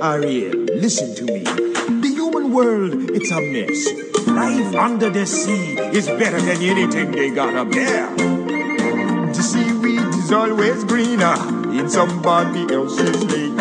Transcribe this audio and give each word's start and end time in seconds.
Ariel, 0.00 0.54
listen 0.78 1.14
to 1.16 1.24
me. 1.24 1.42
The 1.42 2.10
human 2.14 2.52
world, 2.52 3.10
it's 3.10 3.32
a 3.32 3.40
mess. 3.40 3.88
Life 4.28 4.74
under 4.76 5.10
the 5.10 5.26
sea 5.26 5.76
is 5.78 6.06
better 6.06 6.40
than 6.40 6.62
anything 6.62 7.10
they 7.10 7.30
got 7.30 7.54
up 7.54 7.70
there. 7.70 8.08
The 8.14 9.42
seaweed 9.42 10.06
is 10.14 10.30
always 10.30 10.84
greener 10.84 11.34
in 11.74 11.90
somebody 11.90 12.72
else's 12.72 13.24
lake. 13.24 13.58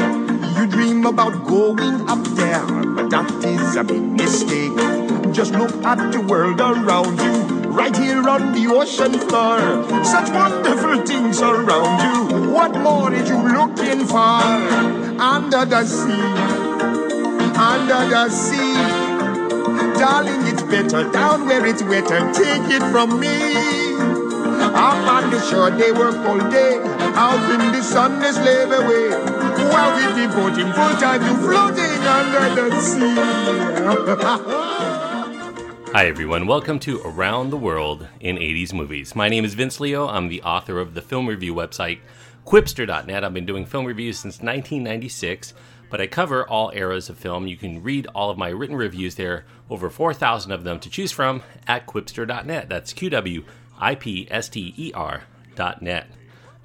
You 0.58 0.68
dream 0.68 1.06
about 1.08 1.48
going 1.48 2.08
up 2.08 2.24
there, 2.38 2.66
but 2.94 3.10
that 3.10 3.44
is 3.44 3.76
a 3.76 3.84
big 3.84 4.02
mistake. 4.02 4.78
Just 5.34 5.54
look 5.54 5.74
at 5.84 6.12
the 6.12 6.22
world 6.22 6.62
around 6.62 7.20
you 7.20 7.70
right 7.72 7.96
here 7.96 8.28
on 8.30 8.54
the 8.54 8.68
ocean 8.68 9.14
floor. 9.28 9.58
Such 10.04 10.30
wonderful 10.30 11.04
things 11.04 11.42
around 11.42 11.98
you. 12.06 12.52
What 12.54 12.74
more 12.78 13.12
are 13.12 13.26
you 13.26 13.38
looking 13.58 14.06
for? 14.06 15.07
Under 15.20 15.66
the 15.66 15.84
sea, 15.84 16.12
under 17.58 18.08
the 18.08 18.30
sea. 18.30 18.74
Darling, 19.98 20.46
it's 20.46 20.62
better 20.62 21.10
down 21.12 21.48
where 21.48 21.66
it's 21.66 21.82
wetter. 21.82 22.32
Take 22.34 22.70
it 22.70 22.84
from 22.92 23.20
me. 23.20 23.96
Up 24.76 25.08
on 25.10 25.32
the 25.32 25.42
shore, 25.42 25.72
they 25.72 25.92
work 25.92 26.16
all 26.18 26.38
day. 26.52 26.80
Out 27.16 27.52
in 27.52 27.72
the 27.72 27.82
sun, 27.82 28.20
they 28.20 28.32
slave 28.32 28.72
away. 28.72 29.10
While 29.72 29.96
we 29.96 30.22
devoting 30.22 30.72
full 30.74 30.96
time 30.98 31.22
to 31.22 31.36
floating 31.42 32.02
under 32.06 32.70
the 32.70 32.80
sea. 32.80 33.16
Hi, 35.94 36.06
everyone. 36.06 36.46
Welcome 36.46 36.78
to 36.82 37.02
Around 37.04 37.50
the 37.50 37.58
World 37.58 38.08
in 38.20 38.36
80s 38.36 38.72
Movies. 38.72 39.16
My 39.16 39.30
name 39.30 39.44
is 39.46 39.56
Vince 39.56 39.80
Leo. 39.80 40.08
I'm 40.08 40.28
the 40.28 40.44
author 40.44 40.80
of 40.80 40.94
the 40.94 41.02
film 41.02 41.26
review 41.26 41.56
website, 41.56 42.02
Qwipster.net. 42.48 43.26
I've 43.26 43.34
been 43.34 43.46
doing 43.46 43.66
film 43.66 43.84
reviews 43.84 44.20
since 44.20 44.36
1996, 44.36 45.54
but 45.90 46.00
I 46.00 46.08
cover 46.08 46.48
all 46.48 46.72
eras 46.74 47.10
of 47.10 47.18
film. 47.18 47.46
You 47.46 47.58
can 47.58 47.84
read 47.84 48.08
all 48.16 48.30
of 48.30 48.38
my 48.38 48.48
written 48.48 48.78
reviews 48.78 49.16
there, 49.16 49.44
over 49.70 49.90
4,000 49.90 50.54
of 50.54 50.64
them 50.64 50.80
to 50.80 50.90
choose 50.90 51.12
from 51.12 51.44
at 51.68 51.86
Qwipster.net. 51.86 52.70
That's 52.70 52.94
Q 52.94 53.10
W 53.10 53.44
I 53.78 53.96
P 53.96 54.30
S 54.32 54.48
T 54.48 54.74
E 54.78 54.94
R.net. 54.96 56.08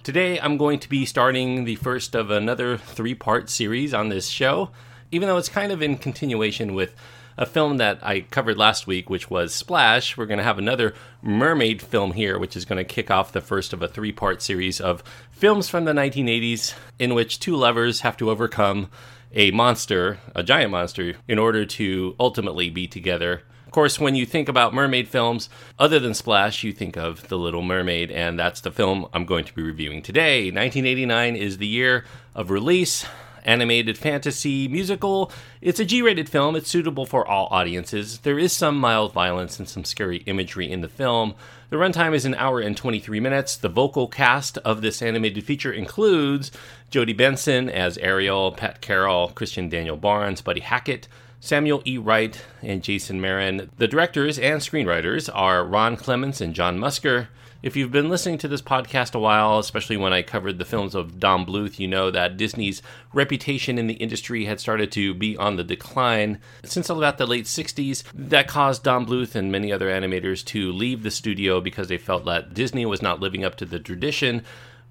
Today, 0.04 0.38
I'm 0.38 0.56
going 0.56 0.78
to 0.78 0.88
be 0.88 1.04
starting 1.04 1.64
the 1.64 1.74
first 1.74 2.14
of 2.14 2.30
another 2.30 2.76
three 2.76 3.16
part 3.16 3.50
series 3.50 3.92
on 3.92 4.08
this 4.08 4.28
show, 4.28 4.70
even 5.10 5.26
though 5.26 5.36
it's 5.36 5.48
kind 5.48 5.72
of 5.72 5.82
in 5.82 5.98
continuation 5.98 6.74
with 6.74 6.94
a 7.36 7.46
film 7.46 7.78
that 7.78 7.98
I 8.02 8.20
covered 8.20 8.58
last 8.58 8.86
week, 8.86 9.08
which 9.08 9.30
was 9.30 9.54
Splash. 9.54 10.16
We're 10.16 10.26
going 10.26 10.38
to 10.38 10.44
have 10.44 10.58
another 10.58 10.94
mermaid 11.22 11.82
film 11.82 12.12
here, 12.12 12.38
which 12.38 12.56
is 12.56 12.64
going 12.64 12.78
to 12.78 12.84
kick 12.84 13.10
off 13.10 13.32
the 13.32 13.40
first 13.40 13.72
of 13.72 13.82
a 13.82 13.88
three 13.88 14.12
part 14.12 14.42
series 14.42 14.80
of 14.80 15.02
films 15.30 15.68
from 15.68 15.84
the 15.84 15.92
1980s 15.92 16.74
in 16.98 17.14
which 17.14 17.40
two 17.40 17.56
lovers 17.56 18.00
have 18.00 18.16
to 18.18 18.30
overcome 18.30 18.88
a 19.34 19.50
monster, 19.50 20.18
a 20.34 20.42
giant 20.42 20.70
monster, 20.70 21.14
in 21.26 21.38
order 21.38 21.64
to 21.64 22.14
ultimately 22.20 22.68
be 22.68 22.86
together. 22.86 23.42
Of 23.66 23.72
course, 23.72 23.98
when 23.98 24.14
you 24.14 24.26
think 24.26 24.50
about 24.50 24.74
mermaid 24.74 25.08
films, 25.08 25.48
other 25.78 25.98
than 25.98 26.12
Splash, 26.12 26.62
you 26.62 26.72
think 26.72 26.98
of 26.98 27.28
The 27.28 27.38
Little 27.38 27.62
Mermaid, 27.62 28.10
and 28.10 28.38
that's 28.38 28.60
the 28.60 28.70
film 28.70 29.06
I'm 29.14 29.24
going 29.24 29.46
to 29.46 29.54
be 29.54 29.62
reviewing 29.62 30.02
today. 30.02 30.50
1989 30.50 31.36
is 31.36 31.56
the 31.56 31.66
year 31.66 32.04
of 32.34 32.50
release 32.50 33.06
animated 33.44 33.98
fantasy 33.98 34.68
musical. 34.68 35.30
It's 35.60 35.80
a 35.80 35.84
G 35.84 36.02
rated 36.02 36.28
film, 36.28 36.56
it's 36.56 36.68
suitable 36.68 37.06
for 37.06 37.26
all 37.26 37.48
audiences. 37.50 38.18
There 38.20 38.38
is 38.38 38.52
some 38.52 38.78
mild 38.78 39.12
violence 39.12 39.58
and 39.58 39.68
some 39.68 39.84
scary 39.84 40.18
imagery 40.26 40.70
in 40.70 40.80
the 40.80 40.88
film. 40.88 41.34
The 41.70 41.76
runtime 41.76 42.14
is 42.14 42.24
an 42.24 42.34
hour 42.34 42.60
and 42.60 42.76
23 42.76 43.18
minutes. 43.20 43.56
The 43.56 43.68
vocal 43.68 44.06
cast 44.06 44.58
of 44.58 44.82
this 44.82 45.00
animated 45.00 45.44
feature 45.44 45.72
includes 45.72 46.50
Jodi 46.90 47.14
Benson 47.14 47.70
as 47.70 47.96
Ariel, 47.98 48.52
Pat 48.52 48.80
Carroll, 48.80 49.28
Christopher 49.28 49.68
Daniel 49.68 49.96
Barnes, 49.96 50.42
Buddy 50.42 50.60
Hackett, 50.60 51.08
Samuel 51.40 51.82
E. 51.86 51.98
Wright, 51.98 52.40
and 52.62 52.82
Jason 52.82 53.20
Marin. 53.20 53.70
The 53.78 53.88
directors 53.88 54.38
and 54.38 54.60
screenwriters 54.60 55.28
are 55.34 55.64
Ron 55.64 55.96
Clements 55.96 56.40
and 56.40 56.54
John 56.54 56.78
Musker. 56.78 57.28
If 57.62 57.76
you've 57.76 57.92
been 57.92 58.08
listening 58.08 58.38
to 58.38 58.48
this 58.48 58.60
podcast 58.60 59.14
a 59.14 59.20
while, 59.20 59.60
especially 59.60 59.96
when 59.96 60.12
I 60.12 60.22
covered 60.22 60.58
the 60.58 60.64
films 60.64 60.96
of 60.96 61.20
Don 61.20 61.46
Bluth, 61.46 61.78
you 61.78 61.86
know 61.86 62.10
that 62.10 62.36
Disney's 62.36 62.82
reputation 63.12 63.78
in 63.78 63.86
the 63.86 63.94
industry 63.94 64.46
had 64.46 64.58
started 64.58 64.90
to 64.92 65.14
be 65.14 65.36
on 65.36 65.54
the 65.54 65.62
decline. 65.62 66.40
Since 66.64 66.90
about 66.90 67.18
the 67.18 67.26
late 67.26 67.44
60s, 67.44 68.02
that 68.14 68.48
caused 68.48 68.82
Don 68.82 69.06
Bluth 69.06 69.36
and 69.36 69.52
many 69.52 69.72
other 69.72 69.88
animators 69.88 70.44
to 70.46 70.72
leave 70.72 71.04
the 71.04 71.10
studio 71.12 71.60
because 71.60 71.86
they 71.86 71.98
felt 71.98 72.24
that 72.24 72.52
Disney 72.52 72.84
was 72.84 73.00
not 73.00 73.20
living 73.20 73.44
up 73.44 73.54
to 73.58 73.64
the 73.64 73.78
tradition 73.78 74.42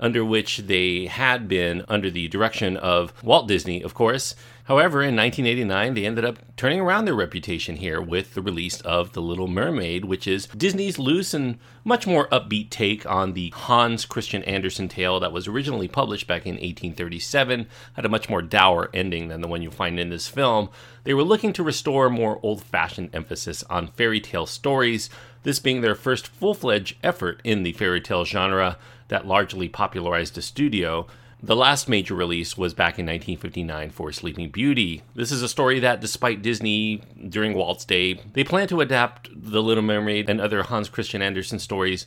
under 0.02 0.26
which 0.26 0.58
they 0.58 1.06
had 1.06 1.48
been 1.48 1.86
under 1.88 2.10
the 2.10 2.28
direction 2.28 2.76
of 2.76 3.14
Walt 3.24 3.48
Disney, 3.48 3.82
of 3.82 3.94
course. 3.94 4.36
However, 4.66 5.02
in 5.02 5.16
1989, 5.16 5.94
they 5.94 6.06
ended 6.06 6.24
up 6.24 6.40
turning 6.56 6.80
around 6.80 7.06
their 7.06 7.14
reputation 7.14 7.76
here 7.76 8.02
with 8.02 8.34
the 8.34 8.42
release 8.42 8.80
of 8.82 9.14
The 9.14 9.22
Little 9.22 9.48
Mermaid, 9.48 10.06
which 10.06 10.28
is 10.28 10.48
Disney's 10.48 10.98
loose 10.98 11.34
and 11.34 11.58
much 11.84 12.08
more 12.08 12.30
upbeat 12.30 12.70
take 12.70 13.06
on 13.06 13.34
the 13.34 13.50
Hans 13.56 14.06
Christian 14.06 14.44
Andersen 14.44 14.88
tale 14.88 15.20
that 15.20 15.34
was 15.34 15.48
originally 15.48 15.88
published 15.88 16.28
back 16.28 16.46
in 16.46 16.54
1837, 16.54 17.68
had 17.94 18.06
a 18.06 18.10
much 18.10 18.30
more 18.30 18.42
dour 18.42 18.90
ending 18.94 19.28
than 19.28 19.42
the 19.42 19.48
one 19.48 19.62
you 19.62 19.72
find 19.72 20.00
in 20.00 20.10
this 20.10 20.28
film. 20.28 20.70
They 21.04 21.14
were 21.14 21.24
looking 21.24 21.54
to 21.54 21.64
restore 21.64 22.10
more 22.10 22.40
old 22.44 22.64
fashioned 22.64 23.10
emphasis 23.14 23.64
on 23.64 23.88
fairy 23.88 24.22
tale 24.22 24.46
stories, 24.46 25.10
this 25.44 25.60
being 25.60 25.82
their 25.82 25.96
first 25.96 26.28
full 26.28 26.54
fledged 26.54 26.98
effort 27.04 27.42
in 27.44 27.64
the 27.64 27.74
fairy 27.74 28.02
tale 28.02 28.26
genre 28.26 28.78
that 29.08 29.28
largely 29.28 29.68
popularized 29.68 30.36
the 30.36 30.42
studio. 30.42 31.08
The 31.44 31.56
last 31.56 31.90
major 31.90 32.14
release 32.14 32.56
was 32.56 32.76
back 32.76 33.00
in 33.00 33.06
1959 33.08 33.90
for 33.90 34.12
Sleeping 34.12 34.52
Beauty. 34.52 35.02
This 35.16 35.32
is 35.32 35.42
a 35.42 35.50
story 35.50 35.80
that, 35.80 36.00
despite 36.00 36.44
Disney 36.44 37.02
during 37.30 37.56
Walt's 37.56 37.84
day, 37.84 38.22
they 38.34 38.44
plan 38.44 38.68
to 38.68 38.82
adapt 38.82 39.30
The 39.34 39.64
Little 39.64 39.84
Mermaid 39.84 40.30
and 40.30 40.40
other 40.40 40.62
Hans 40.62 40.88
Christian 40.88 41.24
Andersen 41.24 41.58
stories 41.58 42.06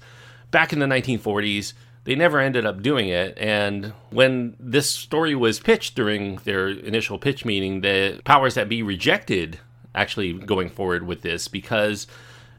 back 0.53 0.73
in 0.73 0.79
the 0.79 0.87
1940s. 0.87 1.73
They 2.05 2.15
never 2.15 2.39
ended 2.39 2.65
up 2.65 2.81
doing 2.81 3.09
it, 3.09 3.37
and 3.39 3.93
when 4.11 4.55
this 4.61 4.89
story 4.89 5.35
was 5.35 5.59
pitched 5.59 5.97
during 5.97 6.37
their 6.45 6.69
initial 6.69 7.19
pitch 7.19 7.45
meeting, 7.45 7.81
the 7.81 8.21
powers 8.25 8.55
that 8.55 8.69
be 8.69 8.83
rejected 8.83 9.59
actually 9.95 10.35
going 10.35 10.69
forward 10.69 11.07
with 11.07 11.23
this 11.23 11.49
because 11.49 12.07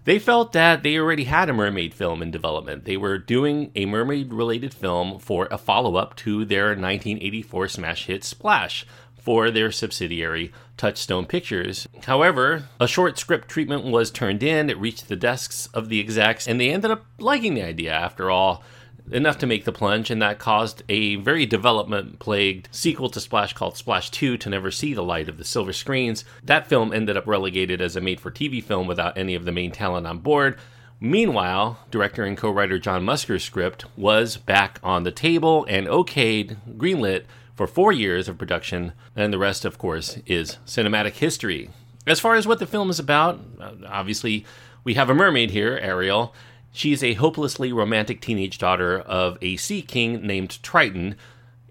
they 0.06 0.20
felt 0.20 0.54
that 0.54 0.84
they 0.84 0.98
already 0.98 1.26
had 1.26 1.50
a 1.50 1.54
mermaid 1.54 1.94
film 1.94 2.22
in 2.22 2.32
development. 2.32 2.86
They 2.86 2.96
were 2.96 3.18
doing 3.18 3.72
a 3.76 3.86
mermaid 3.86 4.32
related 4.32 4.74
film 4.74 5.20
for 5.20 5.48
a 5.52 5.58
follow 5.58 5.96
up 5.96 6.16
to 6.18 6.46
their 6.46 6.68
1984 6.68 7.68
smash 7.68 8.06
hit 8.06 8.24
Splash 8.24 8.86
for 9.16 9.50
their 9.50 9.72
subsidiary 9.72 10.52
Touchstone 10.78 11.26
Pictures. 11.26 11.88
However, 12.06 12.70
a 12.80 12.88
short 12.88 13.18
script 13.18 13.50
treatment 13.50 13.84
was 13.84 14.12
turned 14.12 14.44
in, 14.44 14.70
it 14.70 14.78
reached 14.78 15.08
the 15.08 15.16
desks 15.16 15.68
of 15.74 15.90
the 15.90 16.00
execs, 16.00 16.48
and 16.48 16.62
they 16.62 16.70
ended 16.70 16.92
up 16.92 17.06
liking 17.18 17.56
the 17.56 17.64
idea 17.64 17.92
after 17.92 18.30
all 18.30 18.64
enough 19.12 19.38
to 19.40 19.48
make 19.48 19.66
the 19.66 19.72
plunge, 19.72 20.10
and 20.10 20.22
that 20.22 20.40
caused 20.40 20.84
a 20.90 21.16
very 21.16 21.46
development 21.46 22.20
plagued 22.20 22.68
sequel 22.72 23.10
to 23.10 23.20
Splash 23.20 23.54
called 23.54 23.78
Splash 23.78 24.10
2 24.10 24.38
to 24.38 24.50
never 24.50 24.72
see 24.72 24.94
the 24.94 25.04
light 25.04 25.30
of 25.30 25.38
the 25.38 25.44
silver 25.44 25.74
screens. 25.74 26.26
That 26.44 26.68
film 26.68 26.94
ended 26.94 27.18
up 27.18 27.28
relegated 27.28 27.82
as 27.82 27.96
a 27.96 28.02
made 28.02 28.20
for 28.20 28.32
TV 28.32 28.64
film 28.64 28.88
without 28.88 29.18
any 29.18 29.36
of 29.36 29.46
the 29.46 29.52
main 29.52 29.72
talent 29.72 30.08
on 30.08 30.20
board. 30.20 30.58
Meanwhile, 31.00 31.80
director 31.92 32.24
and 32.24 32.38
co 32.38 32.50
writer 32.50 32.80
John 32.80 33.04
Musker's 33.04 33.44
script 33.44 33.86
was 33.98 34.38
back 34.38 34.80
on 34.82 35.04
the 35.04 35.12
table 35.12 35.66
and 35.70 35.88
okayed, 35.88 36.58
greenlit 36.78 37.26
for 37.54 37.68
four 37.68 37.92
years 37.92 38.28
of 38.28 38.38
production, 38.38 38.94
and 39.16 39.32
the 39.32 39.38
rest, 39.38 39.66
of 39.66 39.78
course, 39.78 40.20
is 40.26 40.58
cinematic 40.66 41.14
history. 41.14 41.70
As 42.08 42.20
far 42.20 42.36
as 42.36 42.48
what 42.48 42.60
the 42.60 42.68
film 42.68 42.90
is 42.90 43.00
about, 43.00 43.40
obviously, 43.88 44.46
we 44.84 44.94
have 44.94 45.10
a 45.10 45.16
mermaid 45.16 45.52
here, 45.52 45.80
Ariel, 45.82 46.34
she 46.76 46.92
is 46.92 47.04
a 47.04 47.14
hopelessly 47.14 47.72
romantic 47.72 48.22
teenage 48.22 48.58
daughter 48.58 49.00
of 49.00 49.38
a 49.42 49.56
sea 49.58 49.82
king 49.82 50.26
named 50.26 50.62
Triton. 50.62 51.16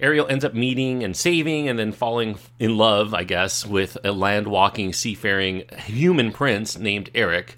Ariel 0.01 0.27
ends 0.29 0.45
up 0.45 0.55
meeting 0.55 1.05
and 1.05 1.17
saving 1.17 1.69
and 1.69 1.79
then 1.79 1.93
falling 1.93 2.39
in 2.59 2.77
love, 2.77 3.15
I 3.15 3.23
guess, 3.25 3.67
with 3.67 3.99
a 4.03 4.13
land 4.13 4.49
walking, 4.49 4.93
seafaring 4.93 5.65
human 5.87 6.33
prince 6.33 6.79
named 6.79 7.11
Eric. 7.15 7.57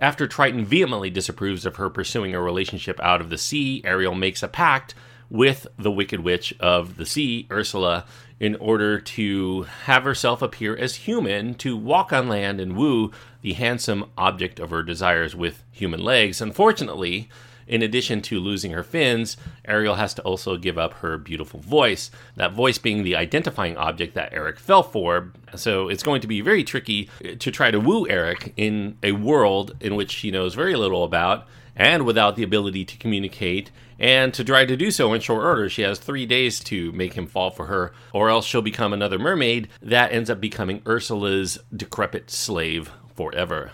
After 0.00 0.26
Triton 0.26 0.64
vehemently 0.64 1.10
disapproves 1.10 1.64
of 1.64 1.76
her 1.76 1.88
pursuing 1.88 2.34
a 2.34 2.40
relationship 2.40 3.00
out 3.00 3.20
of 3.20 3.30
the 3.30 3.38
sea, 3.38 3.80
Ariel 3.84 4.14
makes 4.14 4.42
a 4.42 4.48
pact 4.48 4.94
with 5.30 5.66
the 5.78 5.90
Wicked 5.90 6.20
Witch 6.20 6.54
of 6.60 6.96
the 6.96 7.06
Sea, 7.06 7.46
Ursula, 7.50 8.06
in 8.40 8.54
order 8.56 9.00
to 9.00 9.62
have 9.84 10.04
herself 10.04 10.42
appear 10.42 10.76
as 10.76 10.96
human 10.96 11.54
to 11.54 11.76
walk 11.76 12.12
on 12.12 12.28
land 12.28 12.60
and 12.60 12.76
woo 12.76 13.10
the 13.42 13.54
handsome 13.54 14.04
object 14.16 14.60
of 14.60 14.70
her 14.70 14.82
desires 14.82 15.34
with 15.34 15.64
human 15.72 16.02
legs. 16.02 16.40
Unfortunately, 16.40 17.28
in 17.66 17.82
addition 17.82 18.22
to 18.22 18.40
losing 18.40 18.72
her 18.72 18.82
fins, 18.82 19.36
Ariel 19.66 19.96
has 19.96 20.14
to 20.14 20.22
also 20.22 20.56
give 20.56 20.78
up 20.78 20.94
her 20.94 21.18
beautiful 21.18 21.60
voice, 21.60 22.10
that 22.34 22.52
voice 22.52 22.78
being 22.78 23.02
the 23.02 23.14
identifying 23.14 23.76
object 23.76 24.14
that 24.14 24.32
Eric 24.32 24.58
fell 24.58 24.82
for. 24.82 25.32
So 25.54 25.88
it's 25.88 26.02
going 26.02 26.22
to 26.22 26.26
be 26.26 26.40
very 26.40 26.64
tricky 26.64 27.10
to 27.38 27.50
try 27.50 27.70
to 27.70 27.78
woo 27.78 28.08
Eric 28.08 28.54
in 28.56 28.96
a 29.02 29.12
world 29.12 29.76
in 29.80 29.96
which 29.96 30.10
she 30.10 30.30
knows 30.30 30.54
very 30.54 30.76
little 30.76 31.04
about 31.04 31.46
and 31.76 32.04
without 32.04 32.36
the 32.36 32.42
ability 32.42 32.84
to 32.86 32.96
communicate. 32.96 33.70
And 33.98 34.32
to 34.34 34.44
try 34.44 34.64
to 34.64 34.76
do 34.76 34.90
so 34.90 35.12
in 35.12 35.20
short 35.20 35.44
order, 35.44 35.68
she 35.68 35.82
has 35.82 35.98
three 35.98 36.24
days 36.24 36.60
to 36.60 36.92
make 36.92 37.14
him 37.14 37.26
fall 37.26 37.50
for 37.50 37.66
her, 37.66 37.92
or 38.12 38.28
else 38.30 38.46
she'll 38.46 38.62
become 38.62 38.92
another 38.92 39.18
mermaid 39.18 39.68
that 39.82 40.12
ends 40.12 40.30
up 40.30 40.40
becoming 40.40 40.82
Ursula's 40.86 41.58
decrepit 41.74 42.30
slave 42.30 42.90
forever. 43.14 43.72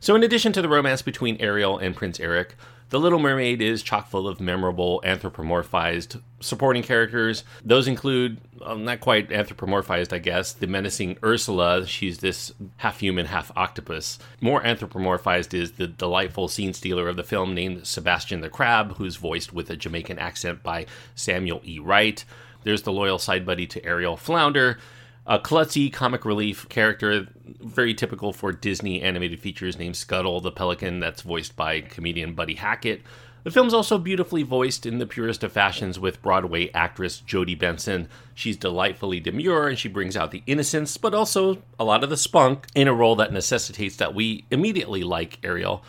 So, 0.00 0.14
in 0.16 0.22
addition 0.22 0.52
to 0.54 0.62
the 0.62 0.68
romance 0.68 1.02
between 1.02 1.36
Ariel 1.40 1.78
and 1.78 1.94
Prince 1.94 2.18
Eric, 2.18 2.56
the 2.92 3.00
Little 3.00 3.18
Mermaid 3.18 3.62
is 3.62 3.82
chock 3.82 4.06
full 4.08 4.28
of 4.28 4.38
memorable 4.38 5.00
anthropomorphized 5.02 6.20
supporting 6.40 6.82
characters. 6.82 7.42
Those 7.64 7.88
include, 7.88 8.38
well, 8.60 8.76
not 8.76 9.00
quite 9.00 9.30
anthropomorphized, 9.30 10.12
I 10.12 10.18
guess, 10.18 10.52
the 10.52 10.66
menacing 10.66 11.16
Ursula. 11.24 11.86
She's 11.86 12.18
this 12.18 12.52
half 12.76 13.00
human, 13.00 13.24
half 13.24 13.50
octopus. 13.56 14.18
More 14.42 14.62
anthropomorphized 14.62 15.54
is 15.54 15.72
the 15.72 15.86
delightful 15.86 16.48
scene 16.48 16.74
stealer 16.74 17.08
of 17.08 17.16
the 17.16 17.22
film 17.22 17.54
named 17.54 17.86
Sebastian 17.86 18.42
the 18.42 18.50
Crab, 18.50 18.96
who's 18.98 19.16
voiced 19.16 19.54
with 19.54 19.70
a 19.70 19.76
Jamaican 19.76 20.18
accent 20.18 20.62
by 20.62 20.84
Samuel 21.14 21.62
E. 21.64 21.78
Wright. 21.78 22.26
There's 22.62 22.82
the 22.82 22.92
loyal 22.92 23.18
side 23.18 23.46
buddy 23.46 23.66
to 23.68 23.82
Ariel 23.86 24.18
Flounder 24.18 24.76
a 25.26 25.38
klutzy 25.38 25.92
comic 25.92 26.24
relief 26.24 26.68
character, 26.68 27.28
very 27.60 27.94
typical 27.94 28.32
for 28.32 28.52
Disney 28.52 29.02
animated 29.02 29.40
features, 29.40 29.78
named 29.78 29.96
Scuttle 29.96 30.40
the 30.40 30.50
Pelican, 30.50 31.00
that's 31.00 31.22
voiced 31.22 31.54
by 31.54 31.80
comedian 31.80 32.34
Buddy 32.34 32.54
Hackett. 32.54 33.02
The 33.44 33.50
film's 33.50 33.74
also 33.74 33.98
beautifully 33.98 34.44
voiced 34.44 34.86
in 34.86 34.98
the 34.98 35.06
purest 35.06 35.42
of 35.42 35.52
fashions 35.52 35.98
with 35.98 36.22
Broadway 36.22 36.70
actress 36.72 37.18
Jodi 37.18 37.56
Benson. 37.56 38.08
She's 38.34 38.56
delightfully 38.56 39.18
demure 39.18 39.68
and 39.68 39.78
she 39.78 39.88
brings 39.88 40.16
out 40.16 40.30
the 40.30 40.44
innocence, 40.46 40.96
but 40.96 41.12
also 41.12 41.60
a 41.78 41.84
lot 41.84 42.04
of 42.04 42.10
the 42.10 42.16
spunk 42.16 42.66
in 42.74 42.86
a 42.86 42.94
role 42.94 43.16
that 43.16 43.32
necessitates 43.32 43.96
that 43.96 44.14
we 44.14 44.44
immediately 44.52 45.02
like 45.02 45.40
Ariel. 45.42 45.82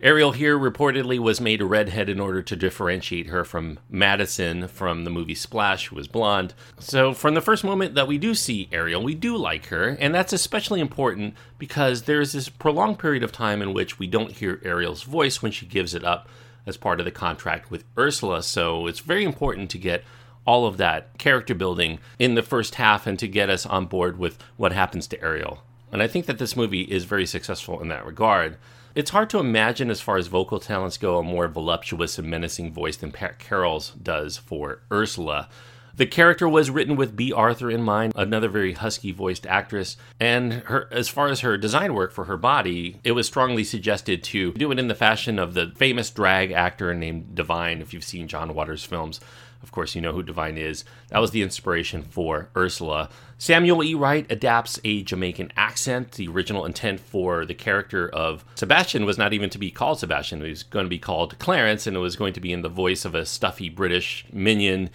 Ariel 0.00 0.30
here 0.30 0.56
reportedly 0.56 1.18
was 1.18 1.40
made 1.40 1.60
a 1.60 1.66
redhead 1.66 2.08
in 2.08 2.20
order 2.20 2.40
to 2.40 2.54
differentiate 2.54 3.26
her 3.26 3.44
from 3.44 3.80
Madison 3.90 4.68
from 4.68 5.02
the 5.02 5.10
movie 5.10 5.34
Splash, 5.34 5.88
who 5.88 5.96
was 5.96 6.06
blonde. 6.06 6.54
So, 6.78 7.12
from 7.12 7.34
the 7.34 7.40
first 7.40 7.64
moment 7.64 7.96
that 7.96 8.06
we 8.06 8.16
do 8.16 8.36
see 8.36 8.68
Ariel, 8.70 9.02
we 9.02 9.16
do 9.16 9.36
like 9.36 9.66
her, 9.66 9.96
and 9.98 10.14
that's 10.14 10.32
especially 10.32 10.78
important 10.78 11.34
because 11.58 12.02
there's 12.02 12.30
this 12.30 12.48
prolonged 12.48 13.00
period 13.00 13.24
of 13.24 13.32
time 13.32 13.60
in 13.60 13.72
which 13.72 13.98
we 13.98 14.06
don't 14.06 14.30
hear 14.30 14.60
Ariel's 14.64 15.02
voice 15.02 15.42
when 15.42 15.50
she 15.50 15.66
gives 15.66 15.94
it 15.94 16.04
up 16.04 16.28
as 16.64 16.76
part 16.76 17.00
of 17.00 17.04
the 17.04 17.10
contract 17.10 17.68
with 17.68 17.82
Ursula. 17.98 18.44
So, 18.44 18.86
it's 18.86 19.00
very 19.00 19.24
important 19.24 19.68
to 19.70 19.78
get 19.78 20.04
all 20.46 20.64
of 20.64 20.76
that 20.76 21.18
character 21.18 21.56
building 21.56 21.98
in 22.20 22.36
the 22.36 22.42
first 22.44 22.76
half 22.76 23.04
and 23.08 23.18
to 23.18 23.26
get 23.26 23.50
us 23.50 23.66
on 23.66 23.86
board 23.86 24.16
with 24.16 24.38
what 24.56 24.70
happens 24.70 25.08
to 25.08 25.20
Ariel. 25.20 25.64
And 25.92 26.02
I 26.02 26.06
think 26.06 26.26
that 26.26 26.38
this 26.38 26.56
movie 26.56 26.82
is 26.82 27.04
very 27.04 27.26
successful 27.26 27.80
in 27.80 27.88
that 27.88 28.06
regard. 28.06 28.56
It's 28.94 29.10
hard 29.10 29.30
to 29.30 29.38
imagine, 29.38 29.90
as 29.90 30.00
far 30.00 30.16
as 30.16 30.26
vocal 30.26 30.58
talents 30.58 30.98
go, 30.98 31.18
a 31.18 31.22
more 31.22 31.48
voluptuous 31.48 32.18
and 32.18 32.28
menacing 32.28 32.72
voice 32.72 32.96
than 32.96 33.12
Pat 33.12 33.38
Carroll's 33.38 33.90
does 33.90 34.36
for 34.36 34.80
Ursula. 34.90 35.48
The 35.94 36.06
character 36.06 36.48
was 36.48 36.70
written 36.70 36.94
with 36.94 37.16
Bea 37.16 37.32
Arthur 37.32 37.70
in 37.72 37.82
mind, 37.82 38.12
another 38.14 38.48
very 38.48 38.72
husky 38.72 39.10
voiced 39.10 39.46
actress, 39.46 39.96
and 40.20 40.52
her 40.66 40.88
as 40.92 41.08
far 41.08 41.26
as 41.26 41.40
her 41.40 41.56
design 41.56 41.92
work 41.92 42.12
for 42.12 42.26
her 42.26 42.36
body, 42.36 43.00
it 43.02 43.12
was 43.12 43.26
strongly 43.26 43.64
suggested 43.64 44.22
to 44.24 44.52
do 44.52 44.70
it 44.70 44.78
in 44.78 44.86
the 44.86 44.94
fashion 44.94 45.40
of 45.40 45.54
the 45.54 45.72
famous 45.76 46.08
drag 46.10 46.52
actor 46.52 46.94
named 46.94 47.34
Divine 47.34 47.80
if 47.80 47.92
you've 47.92 48.04
seen 48.04 48.28
John 48.28 48.54
Waters 48.54 48.84
films. 48.84 49.20
Of 49.60 49.72
course, 49.72 49.96
you 49.96 50.00
know 50.00 50.12
who 50.12 50.22
Divine 50.22 50.56
is. 50.56 50.84
That 51.08 51.18
was 51.18 51.32
the 51.32 51.42
inspiration 51.42 52.04
for 52.04 52.48
Ursula. 52.56 53.10
Samuel 53.40 53.84
E. 53.84 53.94
Wright 53.94 54.26
adapts 54.30 54.80
a 54.82 55.02
Jamaican 55.04 55.52
accent. 55.56 56.12
The 56.12 56.26
original 56.26 56.64
intent 56.64 56.98
for 56.98 57.46
the 57.46 57.54
character 57.54 58.08
of 58.08 58.44
Sebastian 58.56 59.04
was 59.04 59.16
not 59.16 59.32
even 59.32 59.48
to 59.50 59.58
be 59.58 59.70
called 59.70 60.00
Sebastian. 60.00 60.42
He 60.42 60.50
was 60.50 60.64
going 60.64 60.86
to 60.86 60.90
be 60.90 60.98
called 60.98 61.38
Clarence, 61.38 61.86
and 61.86 61.96
it 61.96 62.00
was 62.00 62.16
going 62.16 62.32
to 62.32 62.40
be 62.40 62.52
in 62.52 62.62
the 62.62 62.68
voice 62.68 63.04
of 63.04 63.14
a 63.14 63.24
stuffy 63.24 63.68
British 63.68 64.26
minion 64.32 64.90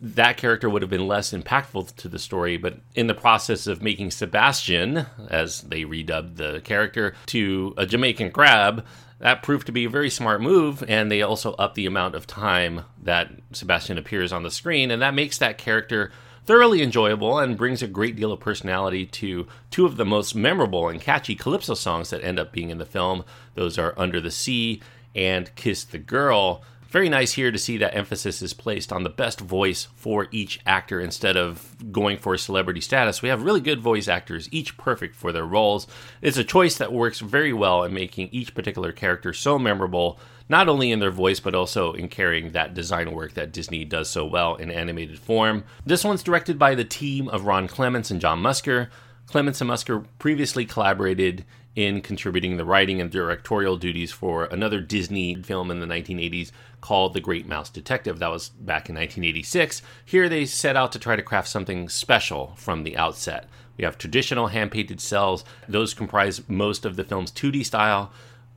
that 0.00 0.36
character 0.36 0.68
would 0.68 0.82
have 0.82 0.90
been 0.90 1.06
less 1.06 1.32
impactful 1.32 1.94
to 1.94 2.08
the 2.08 2.18
story, 2.18 2.56
but 2.56 2.80
in 2.96 3.06
the 3.06 3.14
process 3.14 3.68
of 3.68 3.82
making 3.82 4.10
Sebastian, 4.10 5.06
as 5.28 5.60
they 5.60 5.84
redubbed 5.84 6.36
the 6.36 6.60
character, 6.64 7.14
to 7.26 7.72
a 7.76 7.86
Jamaican 7.86 8.32
crab, 8.32 8.84
that 9.20 9.44
proved 9.44 9.66
to 9.66 9.72
be 9.72 9.84
a 9.84 9.90
very 9.90 10.10
smart 10.10 10.40
move, 10.40 10.82
and 10.88 11.08
they 11.08 11.22
also 11.22 11.52
upped 11.52 11.76
the 11.76 11.86
amount 11.86 12.16
of 12.16 12.26
time 12.26 12.84
that 13.00 13.30
Sebastian 13.52 13.96
appears 13.96 14.32
on 14.32 14.42
the 14.42 14.50
screen, 14.50 14.90
and 14.90 15.00
that 15.02 15.14
makes 15.14 15.38
that 15.38 15.56
character 15.56 16.10
thoroughly 16.44 16.82
enjoyable 16.82 17.38
and 17.38 17.56
brings 17.56 17.82
a 17.82 17.86
great 17.86 18.16
deal 18.16 18.32
of 18.32 18.40
personality 18.40 19.06
to 19.06 19.46
two 19.70 19.86
of 19.86 19.96
the 19.96 20.04
most 20.04 20.34
memorable 20.34 20.88
and 20.88 21.00
catchy 21.00 21.34
calypso 21.34 21.74
songs 21.74 22.10
that 22.10 22.24
end 22.24 22.38
up 22.38 22.52
being 22.52 22.70
in 22.70 22.78
the 22.78 22.84
film. 22.84 23.24
Those 23.54 23.78
are 23.78 23.94
Under 23.96 24.20
the 24.20 24.30
Sea 24.30 24.80
and 25.14 25.54
Kiss 25.54 25.84
the 25.84 25.98
Girl 25.98 26.62
very 26.92 27.08
nice 27.08 27.32
here 27.32 27.50
to 27.50 27.58
see 27.58 27.78
that 27.78 27.96
emphasis 27.96 28.42
is 28.42 28.52
placed 28.52 28.92
on 28.92 29.02
the 29.02 29.08
best 29.08 29.40
voice 29.40 29.88
for 29.96 30.28
each 30.30 30.60
actor 30.66 31.00
instead 31.00 31.38
of 31.38 31.74
going 31.90 32.18
for 32.18 32.36
celebrity 32.36 32.82
status. 32.82 33.22
We 33.22 33.30
have 33.30 33.42
really 33.42 33.62
good 33.62 33.80
voice 33.80 34.08
actors, 34.08 34.46
each 34.52 34.76
perfect 34.76 35.16
for 35.16 35.32
their 35.32 35.46
roles. 35.46 35.86
It's 36.20 36.36
a 36.36 36.44
choice 36.44 36.76
that 36.76 36.92
works 36.92 37.20
very 37.20 37.52
well 37.54 37.82
in 37.82 37.94
making 37.94 38.28
each 38.30 38.54
particular 38.54 38.92
character 38.92 39.32
so 39.32 39.58
memorable, 39.58 40.20
not 40.50 40.68
only 40.68 40.92
in 40.92 41.00
their 41.00 41.10
voice, 41.10 41.40
but 41.40 41.54
also 41.54 41.94
in 41.94 42.08
carrying 42.08 42.52
that 42.52 42.74
design 42.74 43.12
work 43.12 43.32
that 43.34 43.52
Disney 43.52 43.86
does 43.86 44.10
so 44.10 44.26
well 44.26 44.56
in 44.56 44.70
animated 44.70 45.18
form. 45.18 45.64
This 45.86 46.04
one's 46.04 46.22
directed 46.22 46.58
by 46.58 46.74
the 46.74 46.84
team 46.84 47.26
of 47.28 47.46
Ron 47.46 47.68
Clements 47.68 48.10
and 48.10 48.20
John 48.20 48.42
Musker. 48.42 48.88
Clements 49.26 49.62
and 49.62 49.70
Musker 49.70 50.04
previously 50.18 50.66
collaborated 50.66 51.46
in 51.74 52.02
contributing 52.02 52.56
the 52.56 52.64
writing 52.64 53.00
and 53.00 53.10
directorial 53.10 53.76
duties 53.76 54.12
for 54.12 54.44
another 54.44 54.80
Disney 54.80 55.34
film 55.36 55.70
in 55.70 55.80
the 55.80 55.86
1980s 55.86 56.50
called 56.80 57.14
The 57.14 57.20
Great 57.20 57.46
Mouse 57.46 57.70
Detective. 57.70 58.18
That 58.18 58.30
was 58.30 58.50
back 58.50 58.88
in 58.88 58.96
1986. 58.96 59.82
Here 60.04 60.28
they 60.28 60.44
set 60.44 60.76
out 60.76 60.92
to 60.92 60.98
try 60.98 61.16
to 61.16 61.22
craft 61.22 61.48
something 61.48 61.88
special 61.88 62.54
from 62.56 62.82
the 62.82 62.96
outset. 62.96 63.48
We 63.78 63.84
have 63.84 63.96
traditional 63.96 64.48
hand 64.48 64.70
painted 64.70 65.00
cels, 65.00 65.44
those 65.66 65.94
comprise 65.94 66.46
most 66.48 66.84
of 66.84 66.96
the 66.96 67.04
film's 67.04 67.32
2D 67.32 67.64
style. 67.64 68.12